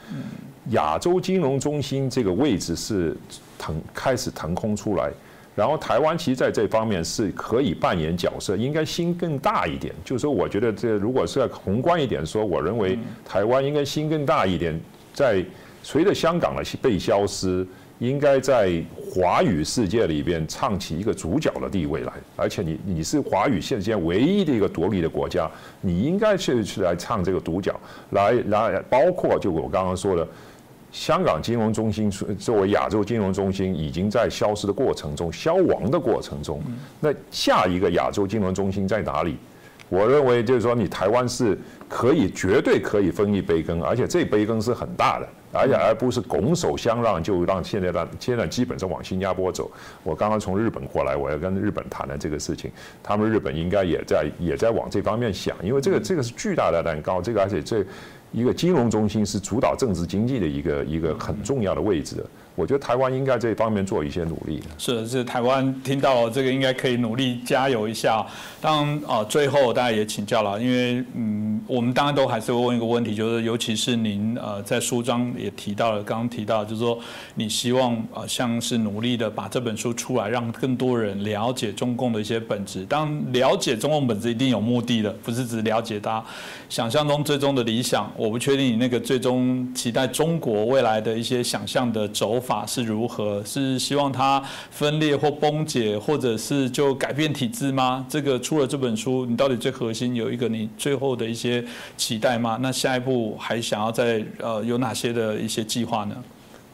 [0.70, 3.18] 亚洲金融中心这个位置是
[3.58, 5.10] 腾开始腾空出来，
[5.56, 9.92] 然后台湾其实在这方面是可以扮演角色，应该心更大一点。
[10.06, 14.80] 就是说，我觉得这如果是要宏观一点说，我认为台湾应该心更大一点，
[15.16, 15.44] 在
[15.82, 17.66] 随着香港的被消失。
[18.00, 25.50] 应该在华语世界里边唱起一个主角的地位来，而且你你是华语现在唯一的一个独立的国家，
[25.82, 27.80] 你应该去去来唱这个独角，
[28.12, 30.28] 来来包括就我刚刚说的，
[30.92, 36.62] 香港金融中心作为亚洲金融中心已经在消失的过程中消亡的过程中，
[37.00, 39.38] 那下一个亚洲金融中心在哪里？
[39.90, 41.58] 我认为就是说你台湾是
[41.88, 45.28] 可以绝对可以分一杯羹，而且这杯羹是很大的。
[45.52, 49.72] 而且而不是拱手相让，就让现在让现在基本上往新加坡走。
[50.04, 52.72] 我刚刚从日本过来，我要跟日本谈的这个事情，
[53.02, 57.86] 他们日本应该也在也在往这方面想，因为这个这个是巨大的蛋糕，这个而且这
[58.32, 62.24] 一个金融中心，是主导政治经济的一个一个很重要的位置。
[62.56, 64.64] 我觉得台湾应该这方面做一些努力。
[64.80, 68.26] 是是，台湾听到这个应该可以努力加油一下。
[68.60, 76.98] 当啊，最后大家也请教了，因为嗯，我们当然都还是会问一个问题，就是尤其是您呃在书章也提到了，刚刚提到就是说
[77.36, 82.86] 你希望呃像是努力的把这本书出来，让更多人了解中共的一些本质。
[82.86, 86.24] 当了解中共本质一定有目的的，不是只了解它
[86.70, 88.10] 想象中最终的理想。
[88.16, 92.38] 我不确定你那个最终期待中国未来的一些想象的走。
[92.48, 93.44] 法是如何？
[93.44, 94.42] 是希望它
[94.72, 98.06] 分裂或崩解，或者是就改变体制吗？
[98.08, 101.57] 这个出了这本书，你到底最核心有一个你最后的一些
[101.96, 102.58] 期待吗？
[102.62, 106.16] 那下一步还想要在呃有哪些的一些计划呢？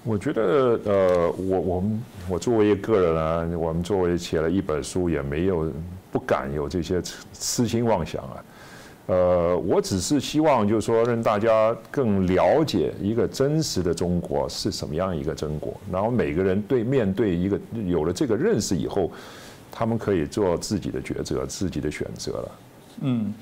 [0.04, 5.72] 我觉得呃，我我们我作为一个人啊，我们作为写了一本书，也没有
[6.12, 7.02] 不敢有这些
[7.34, 8.44] 痴心妄想啊。
[9.06, 15.74] 呃，我只是希望，就是说，让大家更了解一个真实的中国是什么样一个中国。
[15.92, 19.12] 然后每个人对面对一个有了这个认识以后，
[19.70, 22.52] 他们可以做自己的抉择、自己的选择了。
[23.02, 23.34] 嗯，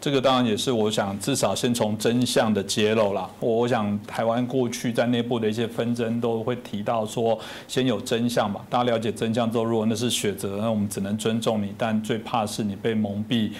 [0.00, 3.28] 这个当然也是我想，至少先从真相的揭露啦。
[3.38, 8.64] 我我想，台湾过去在内部的一些纷争都会提到说，先有真相吧。
[8.70, 11.74] 大家了解真相之后，如果那是选择，那我们只能尊重你。
[11.76, 13.50] 但最怕是你被蒙蔽。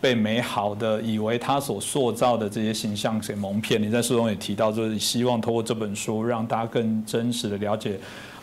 [0.00, 3.82] 被美好的以为他所塑造的这些形象给蒙骗。
[3.82, 7.98] 你在书中也提到，就是希望通过这本书让大家更真实的了解。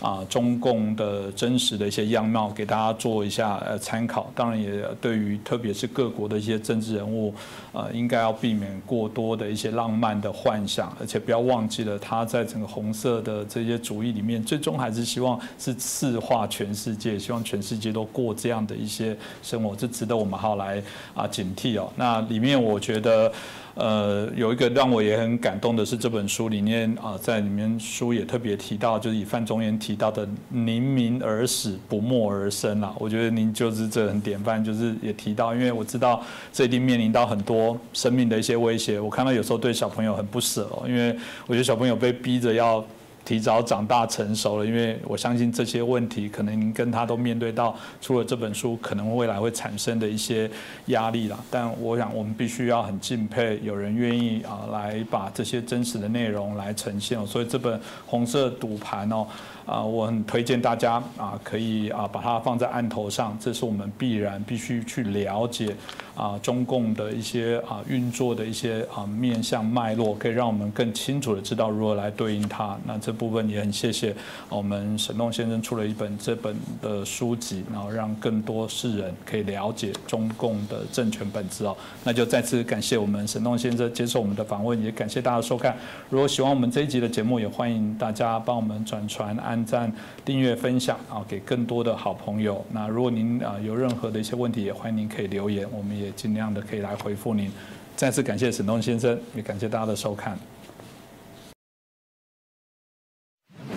[0.05, 4.31] 啊，中共的真实的一些样貌，给大家做一下呃参考。
[4.35, 7.33] 当然，也对于特别是各国的一些政治人物，
[7.73, 20.79] 呃，应该要避免过多的一些浪漫的幻想，而且不要忘记了他在整个红色的这些主义里面，最终还是希望是赤化全世界，希望全世界都过这样的一些生活，这值得我们好来
[21.15, 21.91] 啊警惕哦。
[21.95, 23.31] 那里面我觉得。
[23.75, 32.95] 呃，有一个让我也很感动的是这本书里面啊，在里面书也特别提到，就是以范仲淹提到的“宁鸣而死，不默而生”啦。
[32.97, 36.23] 我觉得您就是这很典范，就是也提到，因为我知道
[36.53, 38.99] 这一定面临到很多生命的一些威胁。
[38.99, 41.15] 我看到有时候对小朋友很不舍哦，因为
[41.45, 42.83] 我觉得小朋友被逼着要。
[43.25, 50.49] 提早长大成熟了，因为我相信这些问题可能您跟他都面对到，出了这本书可能未来会产生的一些
[50.85, 51.43] 压力了。
[51.49, 57.25] 但我想我们必须要很敬佩有人愿意啊来把这些真实的内容来呈现。
[57.25, 59.25] 所以这本红色赌盘哦。
[59.65, 65.75] 啊，我很推荐大家啊，可以啊把它放在案头上，这是我们必然必须去了解
[66.15, 72.77] 啊中共的一些啊运作的一些啊面向脉络，可以让我们更清楚的知道如何来对应它。
[72.85, 74.15] 那这部分也很谢谢
[74.47, 81.75] 我们沈栋先生出了一本这本的书籍，然后让更多世人可以了解中共的政权本质哦。
[82.05, 85.75] 那就再次感谢我们沈栋先生接受我们的访问，也感谢大家收看。
[86.09, 89.65] 如果喜欢我们这一集的节目，也欢迎大家帮我们转传按。
[89.65, 89.91] 赞、
[90.23, 92.63] 订阅、分享啊，给更多的好朋友。
[92.71, 97.51] 那如果您啊有任何的一些问题，也欢迎您可以留言，我们也也尽量的可以来回复您。
[97.95, 100.37] 再次感谢沈东先生，也感谢大家的收看。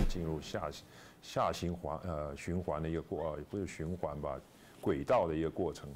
[0.08, 0.70] 进入下
[1.22, 4.38] 下行环呃循环的一个过，不是循环吧，
[4.80, 5.88] 轨道的一个过程。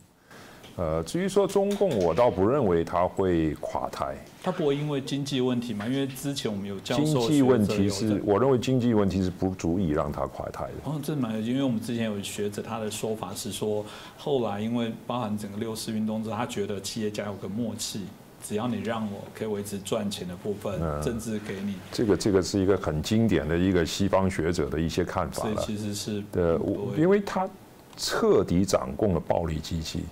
[0.76, 4.16] 呃，至于说中共，我倒不认为他会垮台。
[4.42, 5.86] 他不会因为经济问题嘛？
[5.86, 10.72] 因为之前我们有教授经济问题是，我认为经济问题是不足以让他垮台的。
[10.84, 13.84] 哦，这蛮有因为我们之前有学者他的说法是说，
[14.16, 18.00] 后来因为包含整个六四运动之后，他觉得企业家有个默契，
[18.42, 21.76] 只要你让我可以维持赚钱的部分，政治给你。
[21.92, 25.62] 这个这个是一个很经典的一个西方学者的一些看法了。
[25.64, 26.58] 其实是的，
[26.96, 27.48] 因为他
[27.96, 30.02] 彻底掌控了暴力机器。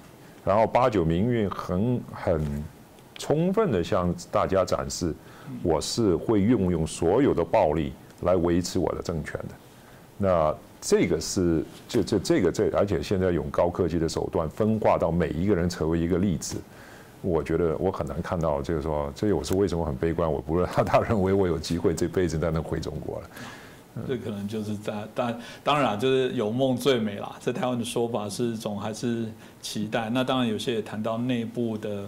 [0.45, 2.65] 然后八九民运很很
[3.19, 5.15] 充分的向大家展示，
[5.63, 7.93] 我是会运用所有的暴力
[8.23, 9.55] 来维持我的政权的。
[10.17, 16.57] 那这个是就就这个这，而且现在用高科技的手段分化到每一个人成为一个例子。
[17.23, 20.33] 我觉得我很难看到，就是说，这我是为什么很悲观？
[20.33, 23.29] 我不认他认为我有机会这辈子才能回中国了。
[24.07, 27.37] 这可能就是在，但当然就是有梦最美啦。
[27.41, 29.27] 在台湾的说法是一种还是
[29.61, 30.09] 期待。
[30.11, 32.07] 那当然有些也谈到内部的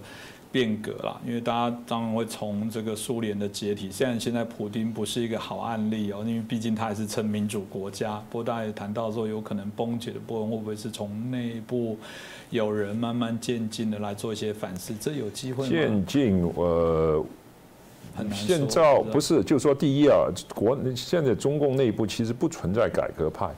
[0.50, 8.22] 变革啦，因为大家当然会从这个苏联的解体，虽然现在普京不是一个好案例哦，因为毕竟他还是称民主国家。
[8.30, 11.98] 不过大家也谈到说，有可能崩解的部分会不会是从内部
[12.50, 14.94] 有人慢慢渐进的来做一些反思？
[15.00, 15.70] 这有机会吗？
[15.70, 17.24] 渐进，呃。
[18.32, 23.48] 现在不是，就是说，第一啊，国现在中共内部其实不存在改革派，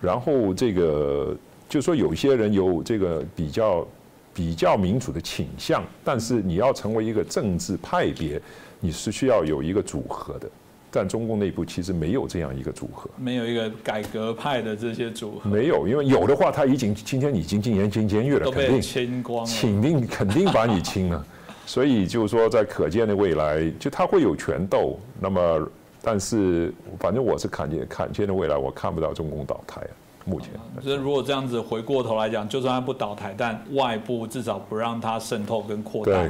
[0.00, 1.36] 然后这个
[1.68, 3.86] 就说有些人有这个比较
[4.32, 8.40] 比较民主的倾向，但是你要成为一个政治派别，
[8.80, 10.48] 你是需要有一个组合的。
[10.88, 21.26] 但中共内部其实没有这样一个组合，没有一个改革派的这些组合，没有，因为有的话，他已经今天已经进严进监狱了，肯定清光，肯定肯定把你清了。
[21.66, 24.98] 所以就是说，在可见的未来，就他会有权斗。
[25.20, 25.68] 那么，
[26.00, 29.86] 但是反正我是看见看见的未来，我看不到中共倒台。
[30.28, 30.50] 目前，
[30.82, 36.28] 所以如果这样子回过头来讲，就算他不倒台，但外部至少不让它渗透跟扩大。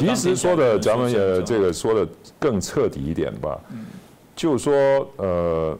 [0.00, 2.04] 其实说的咱们也这个说的
[2.36, 3.60] 更彻底一点吧。
[4.34, 5.78] 就是说，呃，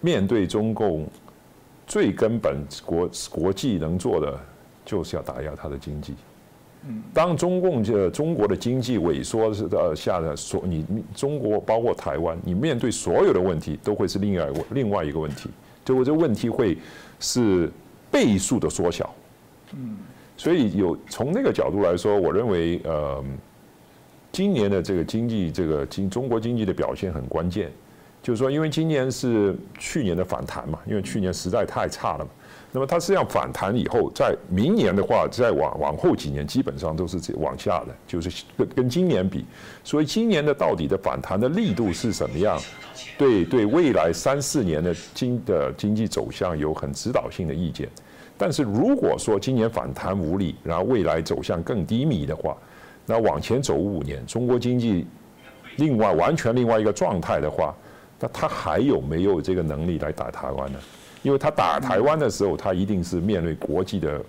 [0.00, 1.04] 面对中共，
[1.84, 4.38] 最根本国国际能做的，
[4.84, 6.14] 就是要打压他的经济。
[7.12, 15.50] 当中共这中国的经济萎缩是的下的所你中国包括台湾，你面对所有的问题都会是另外另外一个问题。
[15.84, 16.78] 就我这问题会
[17.18, 17.70] 是
[18.10, 19.12] 倍数的缩小，
[19.74, 19.96] 嗯，
[20.36, 23.24] 所以有从那个角度来说，我认为呃，
[24.30, 27.70] 今年的这个经济这个经中国经济的表现很关键，
[28.22, 32.30] 就是说，因为今年是去年的反弹嘛，因为去年实在太差了嘛。
[32.72, 39.44] 那么它实际上反弹以后，在明年的话，再往往后几年基本上都是往下的，就是跟跟今年比。
[39.82, 42.56] 所以今年的到底的反弹的力度是什么样？
[43.18, 47.88] 对对，未来三四年的经的经济走向有很指导性的意见。
[48.38, 52.56] 但是如果说今年反弹无力，然后未来走向更低迷的话，
[53.04, 55.06] 那往前走五年，中国经济
[55.76, 57.74] 另外完全另外一个状态的话，
[58.20, 60.78] 那它还有没有这个能力来打台湾呢？
[61.22, 64.22] 因为他打台湾的时候，他一定是面对国际的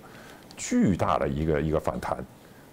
[0.57, 2.17] 巨大的一个一个反弹。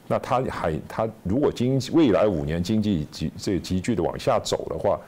[0.07, 4.99] 那他还他如果经济未来五年经济急这急剧的往下走的话，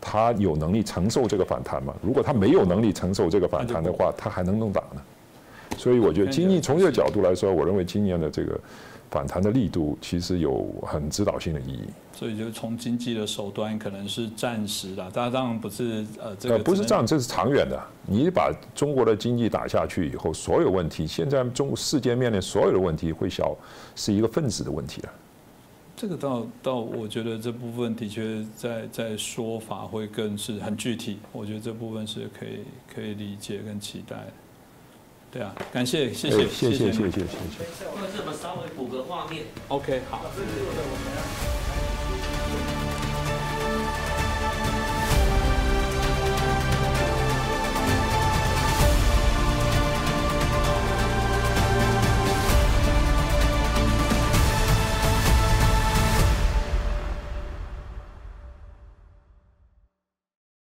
[0.00, 1.94] 他有能力承受这个反弹吗？
[2.02, 5.02] 如果他没有能力承受这个反弹的话，他还能能打呢？
[5.76, 8.58] 所以我觉得经济从这个角度来说，我认为今年的这个。
[9.10, 17.80] 反弹的力度其实有很指导性的意义，所以就从经济的手段可能是暂时的，当然不是呃这个不是这样，这是长远的。
[18.06, 23.56] 你把中国的经济打下去以后，所有问题，现在中世界面临所有的问题会小，
[23.94, 25.10] 是一个分子的问题了。
[25.96, 32.60] 这个倒倒，我觉得这部分的确在在说法会更是很具体，我觉得这部分是可以
[32.94, 34.26] 可以理解跟期待。
[35.36, 37.26] 对啊感谢谢谢谢谢谢谢谢谢。